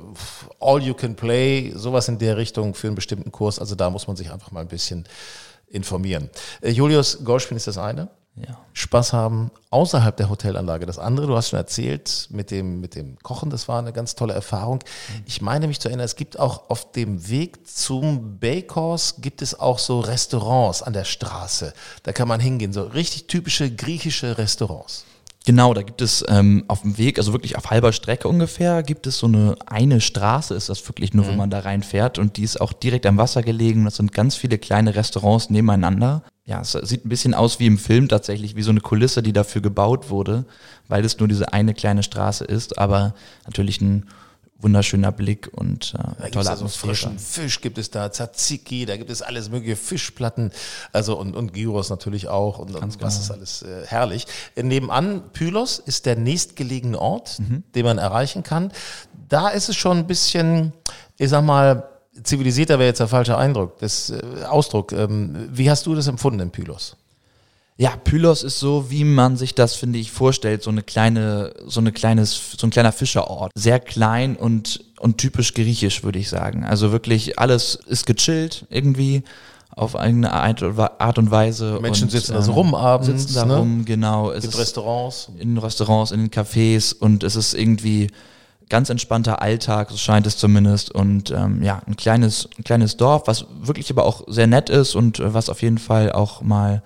[0.60, 3.60] all you can play, sowas in der Richtung für einen bestimmten Kurs.
[3.60, 5.06] Also da muss man sich einfach mal ein bisschen
[5.68, 6.30] informieren.
[6.62, 8.10] Äh, Julius, Golfspielen ist das eine.
[8.36, 8.58] ja.
[8.74, 10.86] Spaß haben außerhalb der Hotelanlage.
[10.86, 14.16] Das andere, du hast schon erzählt, mit dem, mit dem Kochen, das war eine ganz
[14.16, 14.80] tolle Erfahrung.
[15.26, 19.60] Ich meine mich zu erinnern, es gibt auch auf dem Weg zum Bakers gibt es
[19.60, 21.74] auch so Restaurants an der Straße.
[22.04, 25.06] Da kann man hingehen, so richtig typische griechische Restaurants.
[25.46, 29.08] Genau, da gibt es ähm, auf dem Weg, also wirklich auf halber Strecke ungefähr, gibt
[29.08, 31.30] es so eine eine Straße, ist das wirklich nur, mhm.
[31.30, 33.86] wo man da reinfährt und die ist auch direkt am Wasser gelegen.
[33.86, 36.24] Das sind ganz viele kleine Restaurants nebeneinander.
[36.46, 39.34] Ja, es sieht ein bisschen aus wie im Film tatsächlich, wie so eine Kulisse, die
[39.34, 40.46] dafür gebaut wurde,
[40.88, 43.14] weil es nur diese eine kleine Straße ist, aber
[43.46, 44.08] natürlich ein
[44.60, 49.22] wunderschöner Blick und äh, tolle also frischen Fisch gibt es da, Tzatziki, da gibt es
[49.22, 50.52] alles mögliche Fischplatten,
[50.92, 54.28] also und, und Gyros natürlich auch und, und was ist alles äh, herrlich.
[54.56, 57.64] Äh, nebenan Pylos ist der nächstgelegene Ort, mhm.
[57.74, 58.72] den man erreichen kann.
[59.30, 60.74] Da ist es schon ein bisschen,
[61.18, 61.88] ich sag mal,
[62.24, 64.92] zivilisierter wäre jetzt der falsche Eindruck, das äh, Ausdruck.
[64.92, 66.98] Ähm, wie hast du das empfunden in Pylos?
[67.80, 71.80] Ja, Pylos ist so, wie man sich das, finde ich, vorstellt, so eine kleine, so
[71.80, 73.54] eine kleines, so ein kleiner Fischerort.
[73.56, 76.66] Sehr klein und, und typisch griechisch, würde ich sagen.
[76.66, 79.24] Also wirklich alles ist gechillt irgendwie
[79.70, 81.80] auf eine Art und Weise.
[81.82, 83.08] Menschen und, sitzen also rum abends.
[83.08, 83.56] Sitzen da ne?
[83.56, 84.30] rum, genau.
[84.32, 85.32] Es gibt Restaurants.
[85.40, 88.12] In Restaurants, in den Cafés und es ist irgendwie
[88.68, 90.92] ganz entspannter Alltag, so scheint es zumindest.
[90.92, 94.96] Und ähm, ja, ein kleines, ein kleines Dorf, was wirklich aber auch sehr nett ist
[94.96, 96.84] und was auf jeden Fall auch mal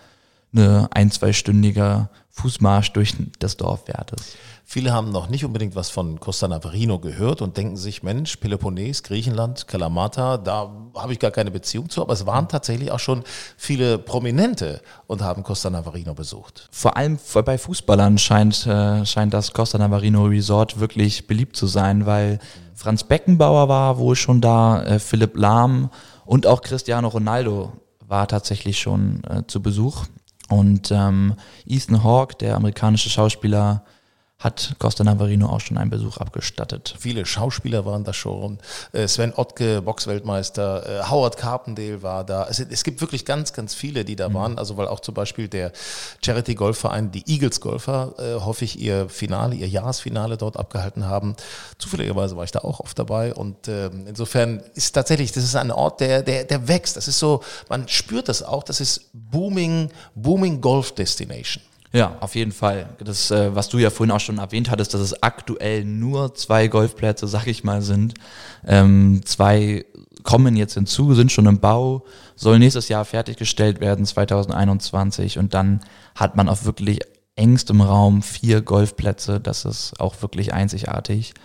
[0.53, 4.37] eine ein-, zweistündiger Fußmarsch durch das Dorf wert ist.
[4.65, 9.03] Viele haben noch nicht unbedingt was von Costa Navarino gehört und denken sich, Mensch, Peloponnes,
[9.03, 12.01] Griechenland, Kalamata, da habe ich gar keine Beziehung zu.
[12.01, 13.23] Aber es waren tatsächlich auch schon
[13.57, 16.69] viele Prominente und haben Costa Navarino besucht.
[16.71, 22.05] Vor allem bei Fußballern scheint, äh, scheint das Costa Navarino Resort wirklich beliebt zu sein,
[22.05, 22.39] weil
[22.73, 25.91] Franz Beckenbauer war wohl schon da, äh, Philipp Lahm
[26.25, 27.73] und auch Cristiano Ronaldo
[28.07, 30.05] war tatsächlich schon äh, zu Besuch.
[30.53, 31.33] Und ähm,
[31.65, 33.83] Ethan Hawke, der amerikanische Schauspieler,
[34.43, 36.95] hat Costa Navarino auch schon einen Besuch abgestattet.
[36.99, 38.59] Viele Schauspieler waren da schon.
[38.91, 42.47] Äh, Sven Ottke, Boxweltmeister, äh, Howard Carpendale war da.
[42.49, 44.33] Es, es, gibt wirklich ganz, ganz viele, die da mhm.
[44.33, 44.57] waren.
[44.57, 45.71] Also weil auch zum Beispiel der
[46.23, 51.37] Charity Golfverein, die Eagles Golfer, äh, hoffe ich, ihr Finale, ihr Jahresfinale dort abgehalten haben.
[51.77, 53.33] Zufälligerweise war ich da auch oft dabei.
[53.33, 56.97] Und äh, insofern ist tatsächlich, das ist ein Ort, der, der, der wächst.
[56.97, 61.63] Das ist so, man spürt das auch, das ist booming, booming Golf Destination.
[61.93, 62.89] Ja, auf jeden Fall.
[62.97, 66.67] Das, äh, was du ja vorhin auch schon erwähnt hattest, dass es aktuell nur zwei
[66.67, 68.15] Golfplätze, sag ich mal, sind.
[68.65, 69.85] Ähm, zwei
[70.23, 72.03] kommen jetzt hinzu, sind schon im Bau,
[72.35, 75.37] soll nächstes Jahr fertiggestellt werden, 2021.
[75.37, 75.81] Und dann
[76.15, 76.99] hat man auf wirklich
[77.35, 79.39] engstem Raum vier Golfplätze.
[79.39, 81.35] Das ist auch wirklich einzigartig.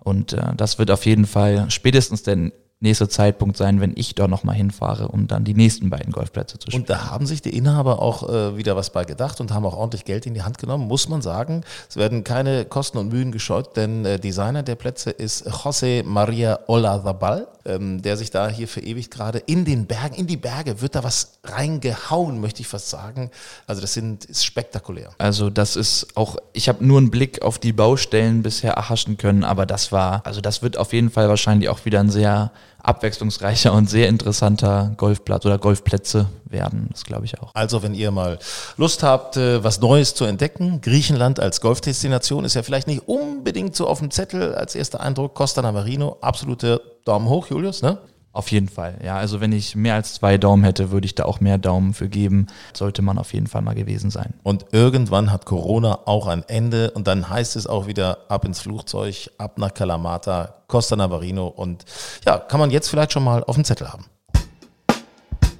[0.00, 2.52] Und äh, das wird auf jeden Fall spätestens denn
[2.84, 6.70] nächste Zeitpunkt sein, wenn ich dort nochmal hinfahre, um dann die nächsten beiden Golfplätze zu
[6.70, 6.82] spielen.
[6.82, 9.76] Und da haben sich die Inhaber auch äh, wieder was bei gedacht und haben auch
[9.76, 11.64] ordentlich Geld in die Hand genommen, muss man sagen.
[11.88, 16.60] Es werden keine Kosten und Mühen gescheut, denn äh, Designer der Plätze ist José Maria
[16.68, 20.94] Olazabal, ähm, der sich da hier verewigt gerade in den Bergen, in die Berge wird
[20.94, 23.30] da was reingehauen, möchte ich fast sagen.
[23.66, 25.10] Also das sind, ist spektakulär.
[25.18, 29.44] Also das ist auch, ich habe nur einen Blick auf die Baustellen bisher erhaschen können,
[29.44, 32.50] aber das war, also das wird auf jeden Fall wahrscheinlich auch wieder ein sehr
[32.84, 36.88] abwechslungsreicher und sehr interessanter Golfplatz oder Golfplätze werden.
[36.92, 37.50] Das glaube ich auch.
[37.54, 38.38] Also wenn ihr mal
[38.76, 43.74] Lust habt, äh, was Neues zu entdecken, Griechenland als Golfdestination ist ja vielleicht nicht unbedingt
[43.74, 45.34] so auf dem Zettel als erster Eindruck.
[45.34, 47.98] Costa Navarino, absolute Daumen hoch, Julius, ne?
[48.34, 49.16] Auf jeden Fall, ja.
[49.16, 52.08] Also wenn ich mehr als zwei Daumen hätte, würde ich da auch mehr Daumen für
[52.08, 52.48] geben.
[52.72, 54.34] Sollte man auf jeden Fall mal gewesen sein.
[54.42, 58.60] Und irgendwann hat Corona auch ein Ende und dann heißt es auch wieder ab ins
[58.60, 61.84] Flugzeug, ab nach Kalamata, Costa Navarino und
[62.26, 64.06] ja, kann man jetzt vielleicht schon mal auf dem Zettel haben.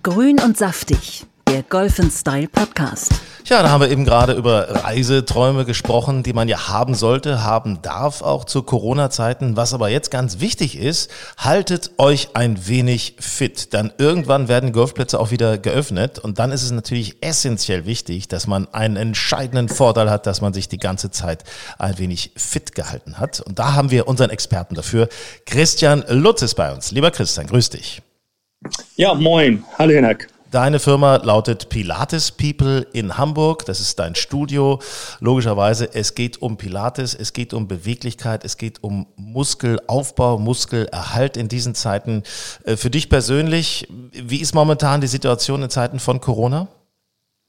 [0.03, 3.13] Grün und saftig der Golf Style Podcast.
[3.45, 7.81] Ja, da haben wir eben gerade über Reiseträume gesprochen, die man ja haben sollte, haben
[7.81, 9.57] darf, auch zu Corona-Zeiten.
[9.57, 13.73] Was aber jetzt ganz wichtig ist, haltet euch ein wenig fit.
[13.73, 18.49] Dann irgendwann werden Golfplätze auch wieder geöffnet und dann ist es natürlich essentiell wichtig, dass
[18.49, 21.45] man einen entscheidenden Vorteil hat, dass man sich die ganze Zeit
[21.79, 23.39] ein wenig fit gehalten hat.
[23.39, 25.09] Und da haben wir unseren Experten dafür.
[25.47, 26.91] Christian Lutz ist bei uns.
[26.91, 28.03] Lieber Christian, grüß dich.
[28.97, 29.63] Ja, moin.
[29.79, 30.34] Hallo, Hinak.
[30.55, 33.65] Deine Firma lautet Pilates People in Hamburg.
[33.67, 34.79] Das ist dein Studio.
[35.19, 41.49] Logischerweise, es geht um Pilates, es geht um Beweglichkeit, es geht um Muskelaufbau, Muskelerhalt in
[41.49, 42.23] diesen Zeiten.
[42.63, 46.69] Äh, für dich persönlich, wie ist momentan die Situation in Zeiten von Corona?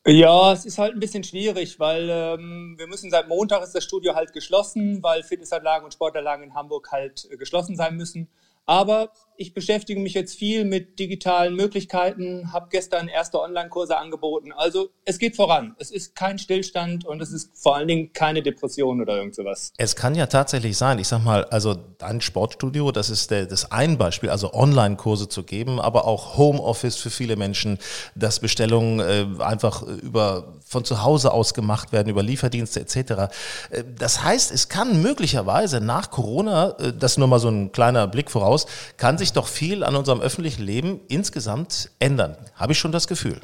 [0.07, 3.83] Ja, es ist halt ein bisschen schwierig, weil ähm, wir müssen seit Montag ist das
[3.83, 8.29] Studio halt geschlossen, weil Fitnessanlagen und Sportanlagen in Hamburg halt äh, geschlossen sein müssen.
[8.65, 14.51] Aber ich beschäftige mich jetzt viel mit digitalen Möglichkeiten, habe gestern erste Online-Kurse angeboten.
[14.51, 15.75] Also es geht voran.
[15.79, 19.71] Es ist kein Stillstand und es ist vor allen Dingen keine Depression oder irgend sowas.
[19.77, 23.71] Es kann ja tatsächlich sein, ich sag mal, also dein Sportstudio, das ist der, das
[23.71, 27.77] ein Beispiel, also Online-Kurse zu geben, aber auch Homeoffice für viele Menschen,
[28.15, 32.97] dass Bestellungen äh, einfach über von zu Hause aus gemacht werden, über Lieferdienste etc.
[33.69, 38.07] Äh, das heißt, es kann möglicherweise nach Corona, äh, das nur mal so ein kleiner
[38.07, 38.65] Blick voraus,
[38.97, 42.37] kann sich doch viel an unserem öffentlichen Leben insgesamt ändern.
[42.55, 43.41] Habe ich schon das Gefühl.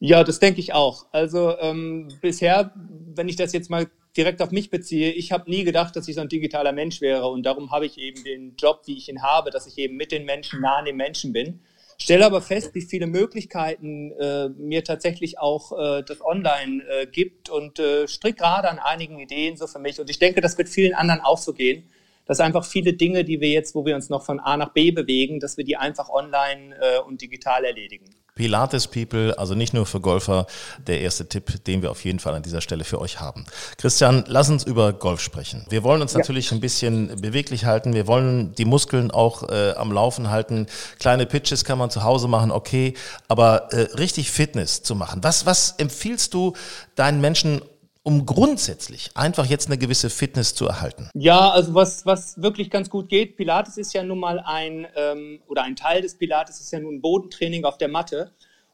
[0.00, 1.06] Ja, das denke ich auch.
[1.12, 2.72] Also ähm, bisher,
[3.14, 6.14] wenn ich das jetzt mal direkt auf mich beziehe, ich habe nie gedacht, dass ich
[6.14, 9.22] so ein digitaler Mensch wäre und darum habe ich eben den Job, wie ich ihn
[9.22, 11.60] habe, dass ich eben mit den Menschen nah an den Menschen bin.
[11.98, 17.50] Stelle aber fest, wie viele Möglichkeiten äh, mir tatsächlich auch äh, das Online äh, gibt
[17.50, 20.00] und äh, strick gerade an einigen Ideen so für mich.
[20.00, 21.88] Und ich denke, das wird vielen anderen auch so gehen,
[22.26, 24.90] dass einfach viele Dinge, die wir jetzt, wo wir uns noch von A nach B
[24.90, 28.06] bewegen, dass wir die einfach online äh, und digital erledigen.
[28.34, 30.46] Pilates People, also nicht nur für Golfer,
[30.88, 33.44] der erste Tipp, den wir auf jeden Fall an dieser Stelle für euch haben.
[33.78, 35.64] Christian, lass uns über Golf sprechen.
[35.68, 36.18] Wir wollen uns ja.
[36.18, 37.94] natürlich ein bisschen beweglich halten.
[37.94, 40.66] Wir wollen die Muskeln auch äh, am Laufen halten.
[40.98, 42.94] Kleine Pitches kann man zu Hause machen, okay.
[43.28, 45.22] Aber äh, richtig Fitness zu machen.
[45.22, 46.54] Was, was empfiehlst du
[46.96, 47.62] deinen Menschen
[48.04, 51.08] um grundsätzlich einfach jetzt eine gewisse Fitness zu erhalten?
[51.14, 55.40] Ja, also was, was wirklich ganz gut geht, Pilates ist ja nun mal ein, ähm,
[55.48, 58.32] oder ein Teil des Pilates ist ja nun Bodentraining auf der Matte.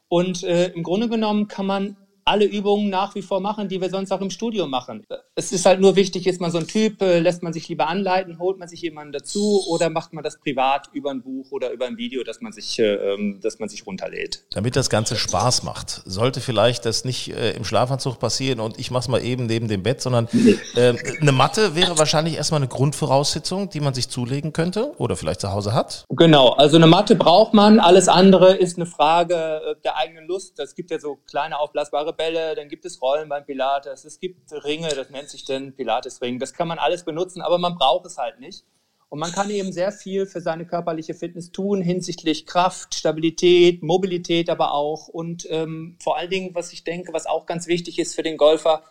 [0.09, 3.89] Und äh, im Grunde genommen kann man alle Übungen nach wie vor machen, die wir
[3.89, 5.05] sonst auch im Studio machen.
[5.35, 7.87] Es ist halt nur wichtig, ist man so ein Typ, äh, lässt man sich lieber
[7.87, 11.71] anleiten, holt man sich jemanden dazu oder macht man das privat über ein Buch oder
[11.71, 14.45] über ein Video, das man sich, äh, ähm, das man sich runterlädt.
[14.51, 18.91] Damit das Ganze Spaß macht, sollte vielleicht das nicht äh, im Schlafanzug passieren und ich
[18.91, 20.27] mache es mal eben neben dem Bett, sondern
[20.75, 25.41] äh, eine Matte wäre wahrscheinlich erstmal eine Grundvoraussetzung, die man sich zulegen könnte oder vielleicht
[25.41, 26.05] zu Hause hat.
[26.09, 30.59] Genau, also eine Matte braucht man, alles andere ist eine Frage der eigenen Lust.
[30.59, 34.19] Es gibt ja so kleine aufblasbare andere Bälle, dann gibt es Rollen beim Pilates, es
[34.19, 36.39] gibt Ringe, das nennt sich dann Pilates-Ring.
[36.39, 38.65] Das kann man alles benutzen, aber man braucht es halt nicht.
[39.09, 44.49] Und man kann eben sehr viel für seine körperliche Fitness tun, hinsichtlich Kraft, Stabilität, Mobilität
[44.49, 45.09] aber auch.
[45.09, 48.37] Und ähm, vor allen Dingen, was ich denke, was auch ganz wichtig ist für den
[48.37, 48.83] Golfer,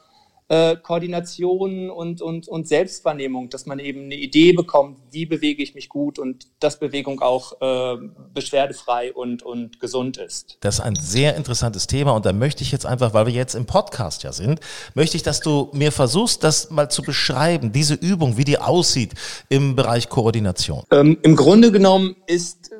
[0.51, 5.77] äh, Koordination und, und, und Selbstwahrnehmung, dass man eben eine Idee bekommt, wie bewege ich
[5.77, 7.97] mich gut und dass Bewegung auch äh,
[8.35, 10.59] beschwerdefrei und, und gesund ist.
[10.61, 13.55] Das ist ein sehr interessantes Thema und da möchte ich jetzt einfach, weil wir jetzt
[13.55, 14.59] im Podcast ja sind,
[14.95, 19.15] möchte ich, dass du mir versuchst, das mal zu beschreiben, diese Übung, wie die aussieht
[19.51, 20.83] im Bereich Koordination.
[20.91, 22.73] Ähm, Im Grunde genommen ist,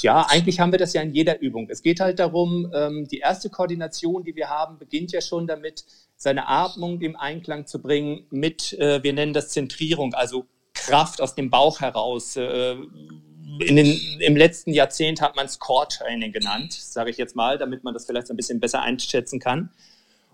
[0.00, 1.68] ja, eigentlich haben wir das ja in jeder Übung.
[1.68, 5.84] Es geht halt darum, ähm, die erste Koordination, die wir haben, beginnt ja schon damit,
[6.18, 11.34] seine Atmung im Einklang zu bringen mit, äh, wir nennen das Zentrierung, also Kraft aus
[11.36, 12.36] dem Bauch heraus.
[12.36, 12.72] Äh,
[13.60, 17.84] in den, Im letzten Jahrzehnt hat man es Core-Training genannt, sage ich jetzt mal, damit
[17.84, 19.70] man das vielleicht ein bisschen besser einschätzen kann.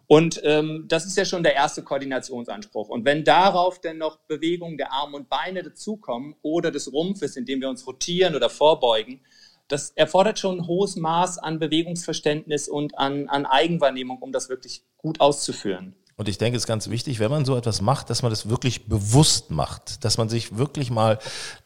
[0.06, 2.88] Und ähm, das ist ja schon der erste Koordinationsanspruch.
[2.88, 7.60] Und wenn darauf dann noch Bewegungen der Arme und Beine dazukommen oder des Rumpfes, indem
[7.60, 9.20] wir uns rotieren oder vorbeugen,
[9.68, 14.82] das erfordert schon ein hohes Maß an Bewegungsverständnis und an, an Eigenwahrnehmung, um das wirklich
[14.98, 15.94] gut auszuführen.
[16.16, 18.48] Und ich denke, es ist ganz wichtig, wenn man so etwas macht, dass man das
[18.48, 21.18] wirklich bewusst macht, dass man sich wirklich mal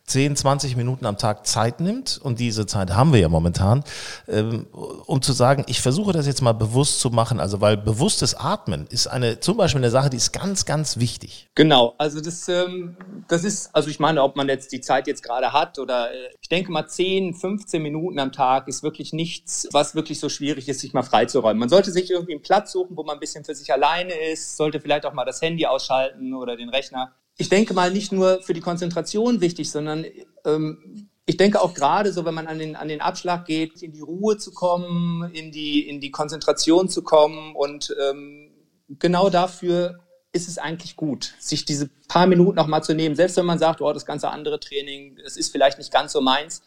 [0.08, 3.84] 10, 20 Minuten am Tag Zeit nimmt, und diese Zeit haben wir ja momentan,
[4.26, 4.66] ähm,
[5.06, 7.40] um zu sagen, ich versuche das jetzt mal bewusst zu machen.
[7.40, 11.48] Also, weil bewusstes Atmen ist eine, zum Beispiel eine Sache, die ist ganz, ganz wichtig.
[11.54, 11.94] Genau.
[11.98, 12.96] Also, das, ähm,
[13.28, 16.30] das ist, also ich meine, ob man jetzt die Zeit jetzt gerade hat oder äh,
[16.40, 20.68] ich denke mal 10, 15 Minuten am Tag ist wirklich nichts, was wirklich so schwierig
[20.68, 21.58] ist, sich mal freizuräumen.
[21.58, 24.56] Man sollte sich irgendwie einen Platz suchen, wo man ein bisschen für sich alleine ist,
[24.56, 28.42] sollte vielleicht auch mal das Handy ausschalten oder den Rechner ich denke mal, nicht nur
[28.42, 30.04] für die Konzentration wichtig, sondern
[30.44, 33.92] ähm, ich denke auch gerade so, wenn man an den, an den Abschlag geht, in
[33.92, 38.50] die Ruhe zu kommen, in die, in die Konzentration zu kommen und ähm,
[38.98, 40.00] genau dafür
[40.32, 43.14] ist es eigentlich gut, sich diese paar Minuten nochmal zu nehmen.
[43.14, 46.20] Selbst wenn man sagt, oh, das ganze andere Training, es ist vielleicht nicht ganz so
[46.20, 46.62] meins.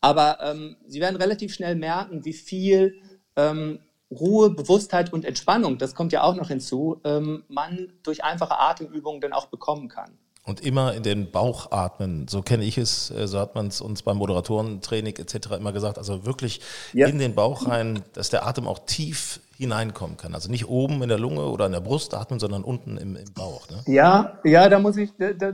[0.00, 2.94] Aber ähm, Sie werden relativ schnell merken, wie viel
[3.36, 3.80] ähm,
[4.20, 9.20] Ruhe, Bewusstheit und Entspannung, das kommt ja auch noch hinzu, ähm, man durch einfache Atemübungen
[9.20, 10.18] dann auch bekommen kann.
[10.44, 13.80] Und immer in den Bauch atmen, so kenne ich es, äh, so hat man es
[13.80, 15.52] uns beim Moderatorentraining etc.
[15.52, 15.98] immer gesagt.
[15.98, 16.60] Also wirklich
[16.92, 17.06] ja.
[17.06, 20.34] in den Bauch rein, dass der Atem auch tief hineinkommen kann.
[20.34, 23.32] Also nicht oben in der Lunge oder in der Brust atmen, sondern unten im, im
[23.32, 23.68] Bauch.
[23.70, 23.84] Ne?
[23.86, 25.10] Ja, ja, da muss ich,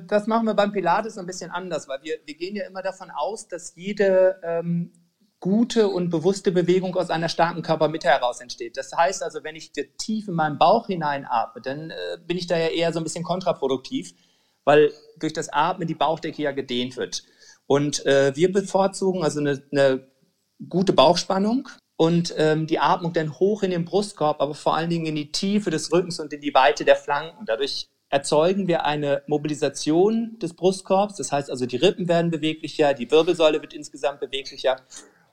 [0.07, 3.11] das machen wir beim Pilates ein bisschen anders, weil wir, wir gehen ja immer davon
[3.11, 4.91] aus, dass jede ähm,
[5.41, 8.77] gute und bewusste Bewegung aus einer starken Körpermitte heraus entsteht.
[8.77, 12.59] Das heißt also, wenn ich tief in meinen Bauch hineinatme, dann äh, bin ich da
[12.59, 14.15] ja eher so ein bisschen kontraproduktiv,
[14.65, 17.23] weil durch das Atmen die Bauchdecke ja gedehnt wird.
[17.67, 20.09] Und äh, wir bevorzugen also eine, eine
[20.69, 25.07] gute Bauchspannung und ähm, die Atmung dann hoch in den Brustkorb, aber vor allen Dingen
[25.07, 27.45] in die Tiefe des Rückens und in die Weite der Flanken.
[27.45, 31.17] Dadurch erzeugen wir eine Mobilisation des Brustkorbs.
[31.17, 34.81] Das heißt also, die Rippen werden beweglicher, die Wirbelsäule wird insgesamt beweglicher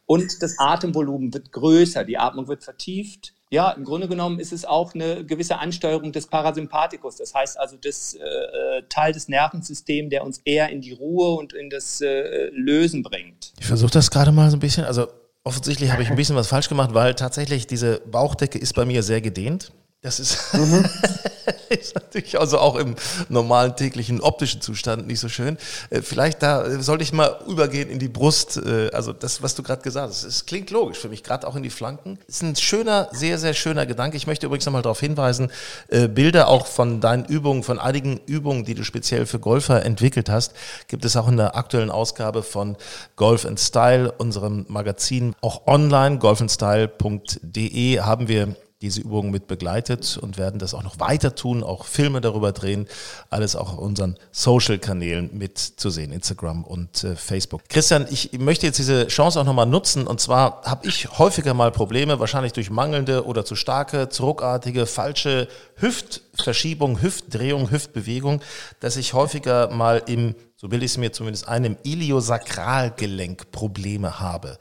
[0.05, 3.33] und das Atemvolumen wird größer, die Atmung wird vertieft.
[3.51, 7.15] Ja, im Grunde genommen ist es auch eine gewisse Ansteuerung des Parasympathikus.
[7.17, 11.53] Das heißt also, das äh, Teil des Nervensystems, der uns eher in die Ruhe und
[11.53, 13.53] in das äh, Lösen bringt.
[13.59, 14.83] Ich versuche das gerade mal so ein bisschen.
[14.83, 15.07] Also
[15.43, 19.03] offensichtlich habe ich ein bisschen was falsch gemacht, weil tatsächlich diese Bauchdecke ist bei mir
[19.03, 19.71] sehr gedehnt.
[20.05, 20.85] Das ist, mhm.
[21.69, 22.95] ist natürlich also auch im
[23.27, 25.57] normalen täglichen optischen Zustand nicht so schön.
[25.89, 28.57] Äh, vielleicht da äh, sollte ich mal übergehen in die Brust.
[28.57, 31.55] Äh, also das, was du gerade gesagt hast, es klingt logisch für mich, gerade auch
[31.55, 32.19] in die Flanken.
[32.27, 34.15] Ist ein schöner, sehr, sehr schöner Gedanke.
[34.15, 35.51] Ich möchte übrigens nochmal darauf hinweisen,
[35.89, 40.53] Bilder auch von deinen Übungen, von einigen Übungen, die du speziell für Golfer entwickelt hast,
[40.87, 42.77] gibt es auch in der aktuellen Ausgabe von
[43.15, 50.37] Golf and Style, unserem Magazin, auch online, golfandstyle.de haben wir diese Übungen mit begleitet und
[50.37, 52.87] werden das auch noch weiter tun, auch Filme darüber drehen,
[53.29, 57.67] alles auch auf unseren Social-Kanälen mitzusehen, Instagram und äh, Facebook.
[57.67, 61.71] Christian, ich möchte jetzt diese Chance auch nochmal nutzen und zwar habe ich häufiger mal
[61.71, 68.41] Probleme, wahrscheinlich durch mangelnde oder zu starke, zu ruckartige, falsche Hüftverschiebung, Hüftdrehung, Hüftbewegung,
[68.79, 74.57] dass ich häufiger mal im so will ich es mir zumindest einem Iliosakralgelenk Probleme habe.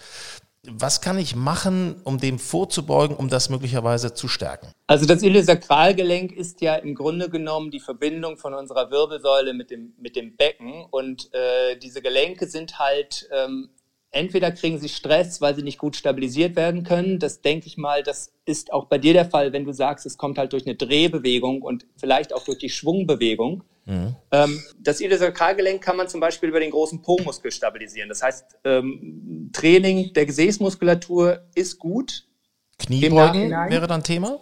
[0.66, 4.68] Was kann ich machen, um dem vorzubeugen, um das möglicherweise zu stärken?
[4.86, 9.94] Also das Iliosakralgelenk ist ja im Grunde genommen die Verbindung von unserer Wirbelsäule mit dem,
[9.98, 10.84] mit dem Becken.
[10.90, 13.70] Und äh, diese Gelenke sind halt, ähm,
[14.14, 17.18] entweder kriegen sie Stress, weil sie nicht gut stabilisiert werden können.
[17.18, 20.16] Das denke ich mal, das ist auch bei dir der Fall, wenn du sagst, es
[20.16, 23.64] kommt halt durch eine Drehbewegung und vielleicht auch durch die Schwungbewegung.
[23.86, 24.16] Mhm.
[24.30, 28.08] Ähm, das Iliosakralgelenk kann man zum Beispiel über den großen Po-Muskel stabilisieren.
[28.08, 32.26] Das heißt, ähm, Training der Gesäßmuskulatur ist gut.
[32.78, 34.40] Kniebeugen wäre dann Thema?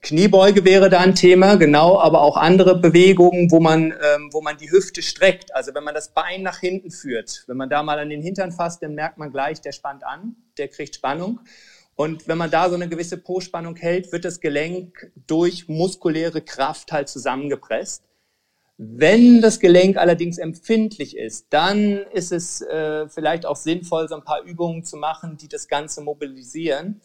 [0.00, 4.56] Kniebeuge wäre da ein Thema, genau, aber auch andere Bewegungen, wo man, ähm, wo man
[4.56, 5.54] die Hüfte streckt.
[5.54, 8.52] Also wenn man das Bein nach hinten führt, wenn man da mal an den Hintern
[8.52, 11.40] fasst, dann merkt man gleich, der spannt an, der kriegt Spannung.
[11.96, 16.92] Und wenn man da so eine gewisse Po-Spannung hält, wird das Gelenk durch muskuläre Kraft
[16.92, 18.04] halt zusammengepresst.
[18.76, 24.22] Wenn das Gelenk allerdings empfindlich ist, dann ist es äh, vielleicht auch sinnvoll, so ein
[24.22, 27.00] paar Übungen zu machen, die das Ganze mobilisieren.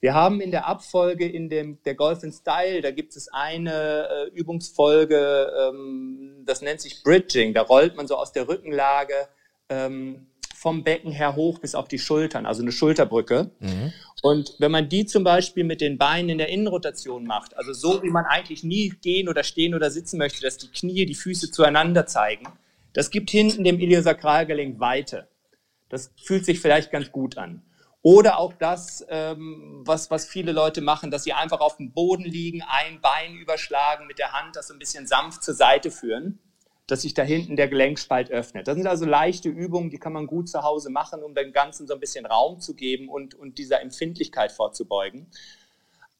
[0.00, 4.08] Wir haben in der Abfolge in dem, der Golf in Style, da gibt es eine
[4.08, 7.54] äh, Übungsfolge, ähm, das nennt sich Bridging.
[7.54, 9.14] Da rollt man so aus der Rückenlage
[9.68, 13.50] ähm, vom Becken her hoch bis auf die Schultern, also eine Schulterbrücke.
[13.60, 13.92] Mhm.
[14.22, 18.02] Und wenn man die zum Beispiel mit den Beinen in der Innenrotation macht, also so
[18.02, 21.50] wie man eigentlich nie gehen oder stehen oder sitzen möchte, dass die Knie die Füße
[21.50, 22.48] zueinander zeigen,
[22.92, 25.28] das gibt hinten dem Iliosakralgelenk Weite.
[25.88, 27.62] Das fühlt sich vielleicht ganz gut an.
[28.06, 32.22] Oder auch das, ähm, was, was viele Leute machen, dass sie einfach auf dem Boden
[32.22, 36.38] liegen, ein Bein überschlagen, mit der Hand das so ein bisschen sanft zur Seite führen
[36.86, 38.68] dass sich da hinten der Gelenkspalt öffnet.
[38.68, 41.88] Das sind also leichte Übungen, die kann man gut zu Hause machen, um dem Ganzen
[41.88, 45.26] so ein bisschen Raum zu geben und, und dieser Empfindlichkeit vorzubeugen.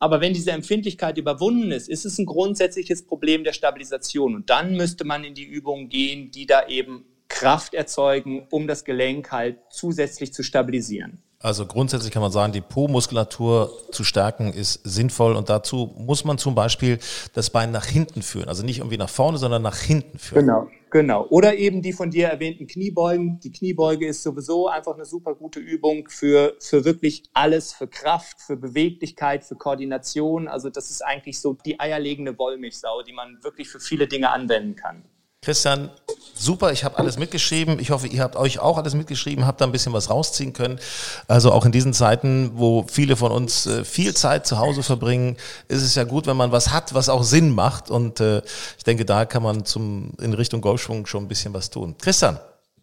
[0.01, 4.35] Aber wenn diese Empfindlichkeit überwunden ist, ist es ein grundsätzliches Problem der Stabilisation.
[4.35, 8.85] Und dann müsste man in die Übungen gehen, die da eben Kraft erzeugen, um das
[8.85, 11.23] Gelenk halt zusätzlich zu stabilisieren.
[11.39, 16.39] Also grundsätzlich kann man sagen, die Po-Muskulatur zu stärken ist sinnvoll und dazu muss man
[16.39, 16.99] zum Beispiel
[17.35, 18.49] das Bein nach hinten führen.
[18.49, 20.47] Also nicht irgendwie nach vorne, sondern nach hinten führen.
[20.47, 21.27] Genau, genau.
[21.29, 23.39] Oder eben die von dir erwähnten Kniebeugen.
[23.41, 28.41] Die Kniebeuge ist sowieso einfach eine super gute Übung für, für wirklich alles, für Kraft,
[28.41, 30.49] für Beweglichkeit, für Koordination.
[30.49, 34.75] Also das ist eigentlich so die eierlegende Wollmilchsau, die man wirklich für viele Dinge anwenden
[34.75, 35.05] kann.
[35.47, 35.91] Christian,
[36.35, 37.79] super, ich habe alles mitgeschrieben.
[37.79, 40.81] Ich hoffe, ihr habt euch auch alles mitgeschrieben, habt da ein bisschen was rausziehen können.
[41.29, 45.37] Also auch in diesen Zeiten, wo viele von uns äh, viel Zeit zu Hause verbringen,
[45.69, 47.93] ist es ja gut, wenn man was hat, was auch Sinn macht.
[47.93, 48.43] Und äh,
[48.77, 51.95] ich denke, da kann man zum, in Richtung Golfschwung schon ein bisschen was tun.
[51.97, 52.41] Christian,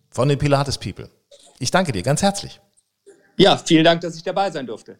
[0.10, 1.10] von den Pilates People,
[1.60, 2.62] ich danke dir ganz herzlich.
[3.36, 4.98] Ja, vielen Dank, dass ich dabei sein durfte.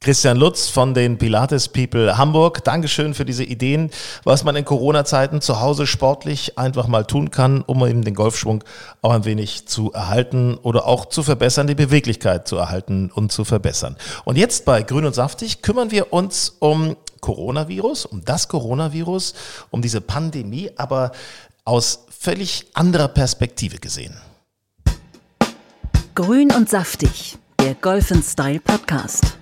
[0.00, 2.62] Christian Lutz von den Pilates People Hamburg.
[2.62, 3.90] Dankeschön für diese Ideen,
[4.24, 8.62] was man in Corona-Zeiten zu Hause sportlich einfach mal tun kann, um eben den Golfschwung
[9.00, 13.46] auch ein wenig zu erhalten oder auch zu verbessern, die Beweglichkeit zu erhalten und zu
[13.46, 13.96] verbessern.
[14.24, 19.32] Und jetzt bei Grün und Saftig kümmern wir uns um Coronavirus, um das Coronavirus,
[19.70, 21.12] um diese Pandemie, aber
[21.64, 24.14] aus völlig anderer Perspektive gesehen.
[26.14, 29.38] Grün und Saftig, der Golf Style Podcast.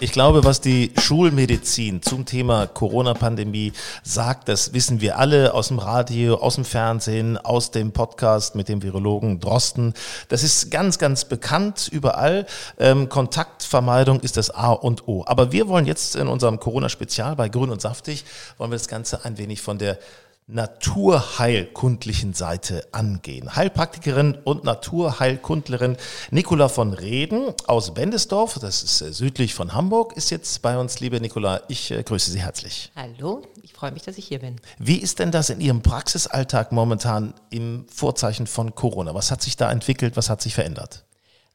[0.00, 3.72] Ich glaube, was die Schulmedizin zum Thema Corona-Pandemie
[4.02, 8.68] sagt, das wissen wir alle aus dem Radio, aus dem Fernsehen, aus dem Podcast mit
[8.68, 9.94] dem Virologen Drosten.
[10.28, 12.46] Das ist ganz, ganz bekannt überall.
[12.78, 15.24] Ähm, Kontaktvermeidung ist das A und O.
[15.26, 18.24] Aber wir wollen jetzt in unserem Corona-Spezial bei Grün und Saftig,
[18.58, 19.98] wollen wir das Ganze ein wenig von der
[20.46, 23.56] naturheilkundlichen Seite angehen.
[23.56, 25.96] Heilpraktikerin und Naturheilkundlerin
[26.30, 31.00] Nicola von Reden aus Bendesdorf, das ist äh, südlich von Hamburg, ist jetzt bei uns.
[31.00, 32.92] Liebe Nicola, ich äh, grüße Sie herzlich.
[32.94, 34.60] Hallo, ich freue mich, dass ich hier bin.
[34.78, 39.14] Wie ist denn das in Ihrem Praxisalltag momentan im Vorzeichen von Corona?
[39.14, 40.14] Was hat sich da entwickelt?
[40.18, 41.04] Was hat sich verändert?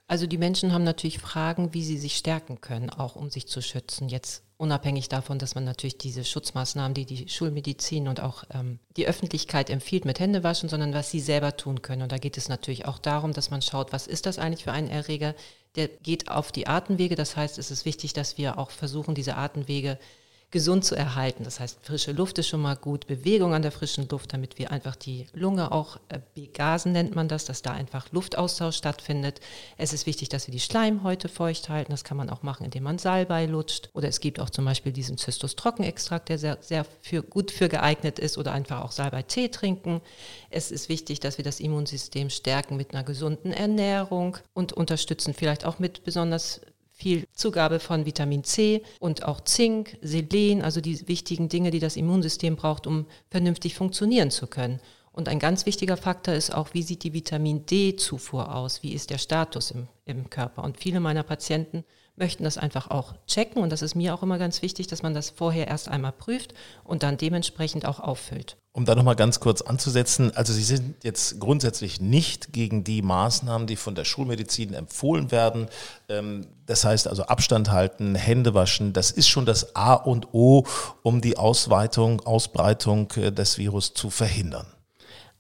[0.10, 3.62] Also die Menschen haben natürlich Fragen, wie sie sich stärken können, auch um sich zu
[3.62, 4.10] schützen.
[4.10, 9.08] Jetzt unabhängig davon, dass man natürlich diese Schutzmaßnahmen, die die Schulmedizin und auch ähm, die
[9.08, 12.02] Öffentlichkeit empfiehlt mit Händewaschen, sondern was sie selber tun können.
[12.02, 14.72] Und da geht es natürlich auch darum, dass man schaut, was ist das eigentlich für
[14.72, 15.36] ein Erreger?
[15.76, 17.16] Der geht auf die Atemwege.
[17.16, 20.00] Das heißt, es ist wichtig, dass wir auch versuchen, diese Atemwege
[20.52, 21.44] gesund zu erhalten.
[21.44, 24.72] Das heißt, frische Luft ist schon mal gut, Bewegung an der frischen Luft, damit wir
[24.72, 29.42] einfach die Lunge auch äh, begasen nennt man das, dass da einfach Luftaustausch stattfindet.
[29.78, 31.92] Es ist wichtig, dass wir die Schleimhäute feucht halten.
[31.92, 33.90] Das kann man auch machen, indem man Salbei lutscht.
[33.94, 38.18] Oder es gibt auch zum Beispiel diesen Zystus-Trockenextrakt, der sehr, sehr für, gut für geeignet
[38.18, 38.38] ist.
[38.38, 40.02] Oder einfach auch Salbei-Tee trinken.
[40.50, 45.66] Es ist wichtig, dass wir das Immunsystem stärken mit einer gesunden Ernährung und unterstützen vielleicht
[45.66, 46.62] auch mit besonders
[47.00, 51.96] viel Zugabe von Vitamin C und auch Zink, Selen, also die wichtigen Dinge, die das
[51.96, 54.82] Immunsystem braucht, um vernünftig funktionieren zu können.
[55.12, 58.84] Und ein ganz wichtiger Faktor ist auch, wie sieht die Vitamin D-Zufuhr aus?
[58.84, 60.64] Wie ist der Status im, im Körper?
[60.64, 61.84] Und viele meiner Patienten
[62.16, 63.64] möchten das einfach auch checken.
[63.64, 66.54] Und das ist mir auch immer ganz wichtig, dass man das vorher erst einmal prüft
[66.84, 68.58] und dann dementsprechend auch auffüllt.
[68.72, 73.66] Um da nochmal ganz kurz anzusetzen, also Sie sind jetzt grundsätzlich nicht gegen die Maßnahmen,
[73.66, 75.68] die von der Schulmedizin empfohlen werden.
[76.08, 80.66] Ähm, das heißt also Abstand halten, Hände waschen, das ist schon das A und O,
[81.02, 84.68] um die Ausweitung, Ausbreitung äh, des Virus zu verhindern.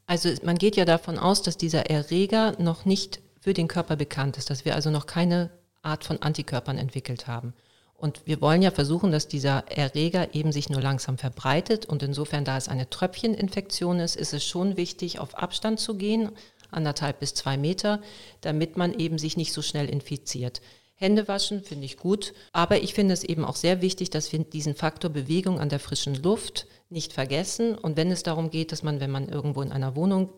[0.08, 4.38] Also man geht ja davon aus, dass dieser Erreger noch nicht für den Körper bekannt
[4.38, 5.52] ist, dass wir also noch keine
[5.84, 7.54] Art von Antikörpern entwickelt haben.
[8.00, 11.86] Und wir wollen ja versuchen, dass dieser Erreger eben sich nur langsam verbreitet.
[11.86, 16.32] Und insofern, da es eine Tröpfcheninfektion ist, ist es schon wichtig, auf Abstand zu gehen,
[16.72, 18.02] anderthalb bis zwei Meter,
[18.41, 20.62] damit man eben sich nicht so schnell infiziert.
[20.95, 24.39] Hände waschen finde ich gut, aber ich finde es eben auch sehr wichtig, dass wir
[24.39, 27.76] diesen Faktor Bewegung an der frischen Luft nicht vergessen.
[27.76, 30.30] Und wenn es darum geht, dass man, wenn man irgendwo in einer Wohnung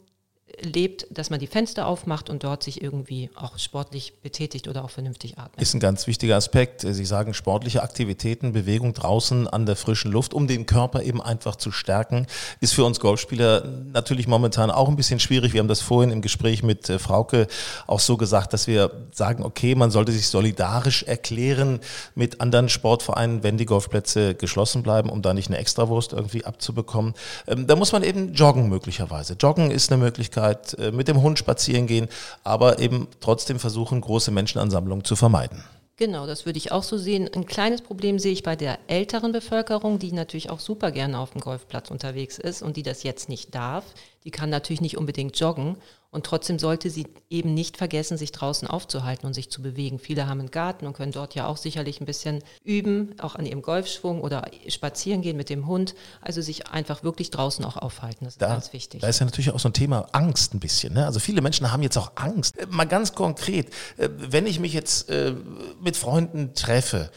[0.61, 4.89] lebt, dass man die Fenster aufmacht und dort sich irgendwie auch sportlich betätigt oder auch
[4.89, 5.61] vernünftig atmet.
[5.61, 6.81] Ist ein ganz wichtiger Aspekt.
[6.81, 11.55] Sie sagen sportliche Aktivitäten, Bewegung draußen an der frischen Luft, um den Körper eben einfach
[11.55, 12.27] zu stärken,
[12.59, 15.53] ist für uns Golfspieler natürlich momentan auch ein bisschen schwierig.
[15.53, 17.47] Wir haben das vorhin im Gespräch mit äh, Frauke
[17.87, 21.79] auch so gesagt, dass wir sagen, okay, man sollte sich solidarisch erklären
[22.15, 27.13] mit anderen Sportvereinen, wenn die Golfplätze geschlossen bleiben, um da nicht eine Extrawurst irgendwie abzubekommen.
[27.47, 29.33] Ähm, da muss man eben joggen möglicherweise.
[29.33, 32.07] Joggen ist eine Möglichkeit, Möglichkeit, äh, mit dem Hund spazieren gehen,
[32.43, 35.63] aber eben trotzdem versuchen, große Menschenansammlungen zu vermeiden.
[35.97, 37.29] Genau, das würde ich auch so sehen.
[37.31, 41.31] Ein kleines Problem sehe ich bei der älteren Bevölkerung, die natürlich auch super gerne auf
[41.31, 43.83] dem Golfplatz unterwegs ist und die das jetzt nicht darf.
[44.23, 45.77] Die kann natürlich nicht unbedingt joggen
[46.11, 49.97] und trotzdem sollte sie eben nicht vergessen, sich draußen aufzuhalten und sich zu bewegen.
[49.97, 53.45] Viele haben einen Garten und können dort ja auch sicherlich ein bisschen üben, auch an
[53.45, 55.95] ihrem Golfschwung oder spazieren gehen mit dem Hund.
[56.19, 58.25] Also sich einfach wirklich draußen auch aufhalten.
[58.25, 58.99] Das ist da, ganz wichtig.
[58.99, 60.93] Da ist ja natürlich auch so ein Thema Angst ein bisschen.
[60.93, 61.05] Ne?
[61.05, 62.57] Also viele Menschen haben jetzt auch Angst.
[62.57, 65.33] Äh, mal ganz konkret, äh, wenn ich mich jetzt äh,
[65.79, 67.09] mit Freunden treffe,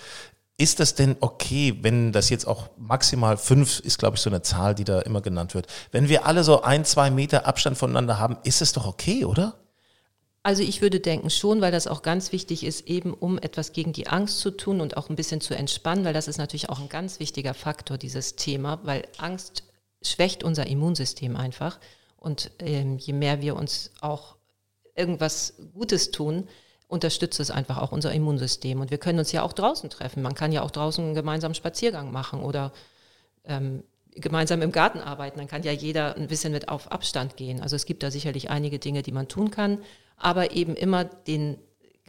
[0.56, 4.42] ist das denn okay, wenn das jetzt auch maximal fünf ist, glaube ich, so eine
[4.42, 5.66] Zahl, die da immer genannt wird.
[5.90, 9.54] Wenn wir alle so ein, zwei Meter Abstand voneinander haben, ist es doch okay, oder?
[10.44, 13.92] Also ich würde denken schon, weil das auch ganz wichtig ist, eben um etwas gegen
[13.92, 16.80] die Angst zu tun und auch ein bisschen zu entspannen, weil das ist natürlich auch
[16.80, 19.64] ein ganz wichtiger Faktor, dieses Thema, weil Angst
[20.02, 21.80] schwächt unser Immunsystem einfach.
[22.16, 24.36] Und ähm, je mehr wir uns auch
[24.94, 26.46] irgendwas Gutes tun,
[26.94, 28.80] unterstützt es einfach auch unser Immunsystem.
[28.80, 30.22] Und wir können uns ja auch draußen treffen.
[30.22, 32.72] Man kann ja auch draußen einen gemeinsamen Spaziergang machen oder
[33.44, 33.82] ähm,
[34.14, 35.38] gemeinsam im Garten arbeiten.
[35.38, 37.60] Dann kann ja jeder ein bisschen mit auf Abstand gehen.
[37.60, 39.78] Also es gibt da sicherlich einige Dinge, die man tun kann,
[40.16, 41.58] aber eben immer den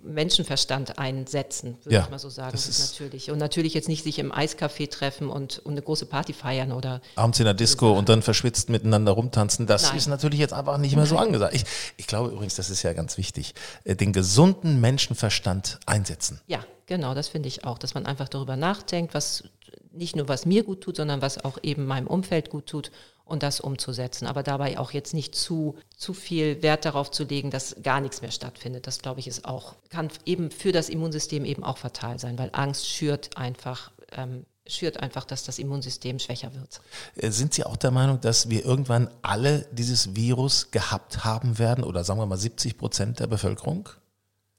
[0.05, 2.51] Menschenverstand einsetzen, würde ja, ich mal so sagen.
[2.51, 3.31] Das ist natürlich.
[3.31, 7.01] Und natürlich jetzt nicht sich im Eiscafé treffen und, und eine große Party feiern oder.
[7.15, 9.67] Abends in der Disco und dann verschwitzt miteinander rumtanzen.
[9.67, 9.97] Das Nein.
[9.97, 11.55] ist natürlich jetzt einfach nicht mehr so angesagt.
[11.55, 11.63] Ich,
[11.97, 13.53] ich glaube übrigens, das ist ja ganz wichtig,
[13.83, 16.41] äh, den gesunden Menschenverstand einsetzen.
[16.47, 19.45] Ja, genau, das finde ich auch, dass man einfach darüber nachdenkt, was
[19.91, 22.91] nicht nur was mir gut tut, sondern was auch eben meinem Umfeld gut tut
[23.23, 24.27] und das umzusetzen.
[24.27, 28.21] Aber dabei auch jetzt nicht zu, zu viel Wert darauf zu legen, dass gar nichts
[28.21, 28.87] mehr stattfindet.
[28.87, 32.49] Das glaube ich ist auch, kann eben für das Immunsystem eben auch fatal sein, weil
[32.53, 36.81] Angst schürt einfach ähm, schürt einfach, dass das Immunsystem schwächer wird.
[37.15, 41.83] Äh, sind Sie auch der Meinung, dass wir irgendwann alle dieses Virus gehabt haben werden
[41.83, 43.89] oder sagen wir mal 70 Prozent der Bevölkerung?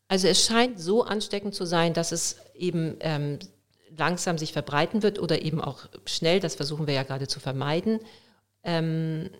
[0.08, 3.38] Also es scheint so ansteckend zu sein, dass es eben ähm,
[3.96, 8.00] langsam sich verbreiten wird oder eben auch schnell, das versuchen wir ja gerade zu vermeiden.
[8.62, 9.30] Ähm,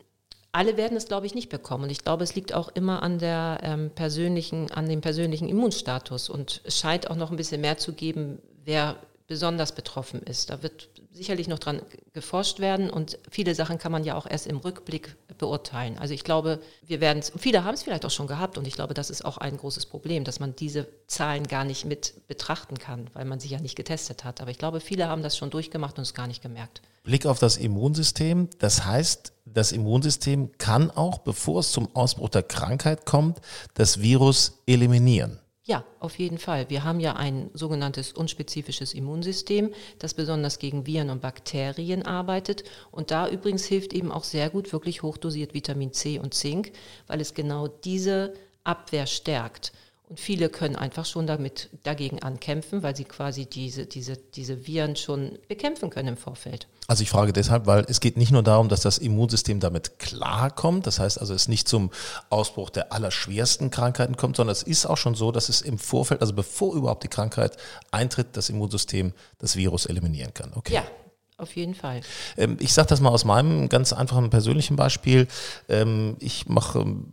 [0.53, 1.85] alle werden es, glaube ich, nicht bekommen.
[1.85, 6.31] Und ich glaube, es liegt auch immer an der ähm, persönlichen, an dem persönlichen Immunstatus.
[6.31, 8.97] Und es scheint auch noch ein bisschen mehr zu geben, wer
[9.27, 10.49] besonders betroffen ist.
[10.49, 11.81] Da wird sicherlich noch dran
[12.12, 15.99] geforscht werden und viele Sachen kann man ja auch erst im Rückblick beurteilen.
[15.99, 18.75] Also ich glaube, wir werden es, viele haben es vielleicht auch schon gehabt und ich
[18.75, 22.79] glaube, das ist auch ein großes Problem, dass man diese Zahlen gar nicht mit betrachten
[22.79, 24.41] kann, weil man sie ja nicht getestet hat.
[24.41, 26.83] Aber ich glaube, viele haben das schon durchgemacht und es gar nicht gemerkt.
[27.03, 32.43] Blick auf das Immunsystem, das heißt, das Immunsystem kann auch, bevor es zum Ausbruch der
[32.43, 33.41] Krankheit kommt,
[33.75, 35.39] das Virus eliminieren.
[35.69, 36.71] Ja, auf jeden Fall.
[36.71, 42.62] Wir haben ja ein sogenanntes unspezifisches Immunsystem, das besonders gegen Viren und Bakterien arbeitet.
[42.93, 46.71] Und da übrigens hilft eben auch sehr gut wirklich hochdosiert Vitamin C und Zink,
[47.09, 49.73] weil es genau diese Abwehr stärkt.
[50.09, 54.95] Und viele können einfach schon damit dagegen ankämpfen, weil sie quasi diese, diese, diese Viren
[54.95, 56.69] schon bekämpfen können im Vorfeld.
[56.87, 60.87] Also ich frage deshalb, weil es geht nicht nur darum, dass das Immunsystem damit klarkommt,
[60.87, 61.91] das heißt also es nicht zum
[62.31, 66.21] Ausbruch der allerschwersten Krankheiten kommt, sondern es ist auch schon so, dass es im Vorfeld,
[66.21, 67.57] also bevor überhaupt die Krankheit
[67.91, 70.53] eintritt, das Immunsystem das Virus eliminieren kann.
[70.55, 70.75] Okay.
[70.75, 70.85] Ja,
[71.39, 72.03] auf jeden Fall.
[72.37, 75.27] Ähm, ich sage das mal aus meinem ganz einfachen persönlichen Beispiel.
[75.69, 77.13] Ähm, ich mache ähm,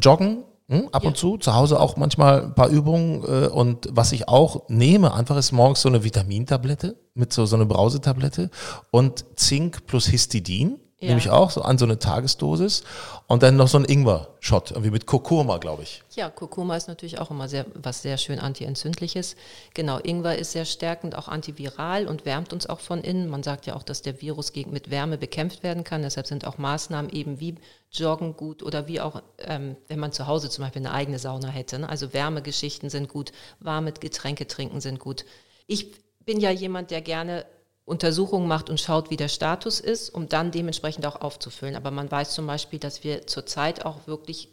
[0.00, 1.08] Joggen hm, ab ja.
[1.10, 3.22] und zu, zu Hause auch manchmal ein paar Übungen.
[3.24, 7.56] Äh, und was ich auch nehme, einfach ist morgens so eine Vitamintablette mit so, so
[7.56, 8.50] eine Brausetablette
[8.90, 10.80] und Zink plus Histidin.
[11.02, 11.08] Ja.
[11.08, 12.84] Nehme ich auch so an so eine Tagesdosis.
[13.26, 16.00] Und dann noch so ein Ingwer-Shot, irgendwie mit Kurkuma, glaube ich.
[16.14, 19.34] Ja, Kurkuma ist natürlich auch immer sehr, was sehr schön antientzündliches.
[19.74, 23.28] Genau, Ingwer ist sehr stärkend, auch antiviral und wärmt uns auch von innen.
[23.28, 26.02] Man sagt ja auch, dass der Virus gegen, mit Wärme bekämpft werden kann.
[26.02, 27.56] Deshalb sind auch Maßnahmen eben wie
[27.90, 31.48] Joggen gut oder wie auch, ähm, wenn man zu Hause zum Beispiel eine eigene Sauna
[31.48, 31.80] hätte.
[31.80, 31.88] Ne?
[31.88, 35.24] Also Wärmegeschichten sind gut, warme Getränke trinken sind gut.
[35.66, 37.44] Ich bin ja jemand, der gerne
[37.84, 41.76] Untersuchungen macht und schaut, wie der Status ist, um dann dementsprechend auch aufzufüllen.
[41.76, 44.48] Aber man weiß zum Beispiel, dass wir zurzeit auch wirklich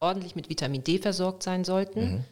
[0.00, 2.00] ordentlich mit Vitamin D versorgt sein sollten.
[2.00, 2.24] Mhm.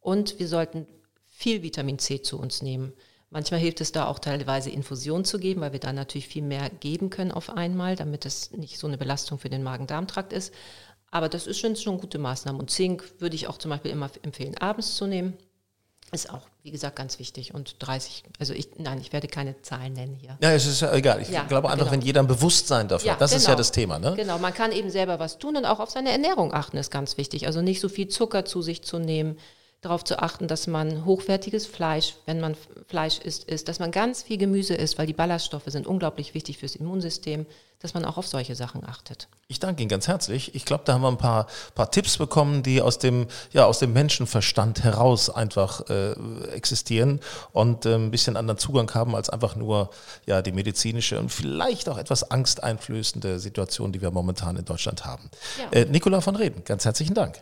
[0.00, 0.86] Und wir sollten
[1.26, 2.92] viel Vitamin C zu uns nehmen.
[3.30, 6.68] Manchmal hilft es da auch teilweise Infusion zu geben, weil wir dann natürlich viel mehr
[6.68, 10.52] geben können auf einmal, damit es nicht so eine Belastung für den Magen-Darm-Trakt ist.
[11.10, 12.60] Aber das ist schon, schon gute Maßnahmen.
[12.60, 15.36] Und Zink würde ich auch zum Beispiel immer empfehlen, abends zu nehmen.
[16.12, 17.54] Ist auch, wie gesagt, ganz wichtig.
[17.54, 20.36] Und 30, also ich, nein, ich werde keine Zahlen nennen hier.
[20.42, 21.22] Ja, es ist ja egal.
[21.22, 21.92] Ich ja, glaube einfach, genau.
[21.92, 23.38] wenn jeder ein Bewusstsein dafür ja, hat, das genau.
[23.38, 23.58] ist ja genau.
[23.58, 23.98] das Thema.
[24.00, 24.14] Ne?
[24.16, 27.16] Genau, man kann eben selber was tun und auch auf seine Ernährung achten, ist ganz
[27.16, 27.46] wichtig.
[27.46, 29.38] Also nicht so viel Zucker zu sich zu nehmen,
[29.80, 32.54] darauf zu achten, dass man hochwertiges Fleisch, wenn man
[32.86, 36.58] Fleisch isst, isst, dass man ganz viel Gemüse isst, weil die Ballaststoffe sind unglaublich wichtig
[36.58, 37.46] fürs Immunsystem,
[37.78, 39.28] dass man auch auf solche Sachen achtet.
[39.48, 40.54] Ich danke Ihnen ganz herzlich.
[40.54, 43.78] Ich glaube, da haben wir ein paar, paar Tipps bekommen, die aus dem, ja, aus
[43.78, 46.12] dem Menschenverstand heraus einfach äh,
[46.52, 47.20] existieren
[47.52, 49.88] und äh, ein bisschen anderen Zugang haben als einfach nur
[50.26, 55.30] ja, die medizinische und vielleicht auch etwas angsteinflößende Situation, die wir momentan in Deutschland haben.
[55.58, 55.80] Ja.
[55.80, 57.40] Äh, Nicola von Reden, ganz herzlichen Dank.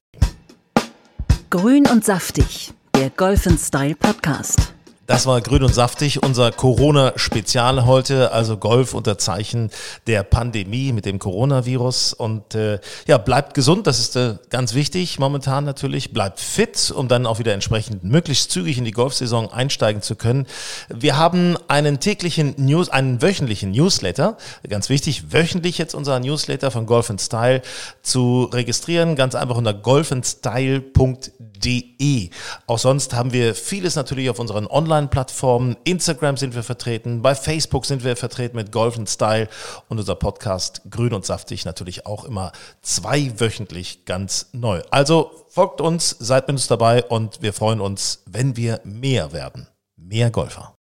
[1.51, 4.74] Grün und saftig, der Golf Style Podcast.
[5.09, 9.71] Das war grün und saftig, unser Corona-Spezial heute, also Golf unter Zeichen
[10.07, 12.13] der Pandemie mit dem Coronavirus.
[12.13, 16.13] Und äh, ja, bleibt gesund, das ist äh, ganz wichtig momentan natürlich.
[16.13, 20.47] Bleibt fit, um dann auch wieder entsprechend möglichst zügig in die Golfsaison einsteigen zu können.
[20.91, 24.37] Wir haben einen täglichen News, einen wöchentlichen Newsletter,
[24.69, 27.63] ganz wichtig, wöchentlich jetzt unser Newsletter von Golf Style
[28.03, 32.31] zu registrieren, ganz einfach unter golfandstyle.de.
[32.67, 35.76] Auch sonst haben wir vieles natürlich auf unseren Online Online-Plattformen.
[35.84, 39.49] Instagram sind wir vertreten, bei Facebook sind wir vertreten mit Golf Style
[39.88, 42.51] und unser Podcast Grün und Saftig natürlich auch immer
[42.82, 44.82] zweiwöchentlich ganz neu.
[44.90, 49.68] Also folgt uns, seid mit uns dabei und wir freuen uns, wenn wir mehr werden.
[49.96, 50.78] Mehr Golfer.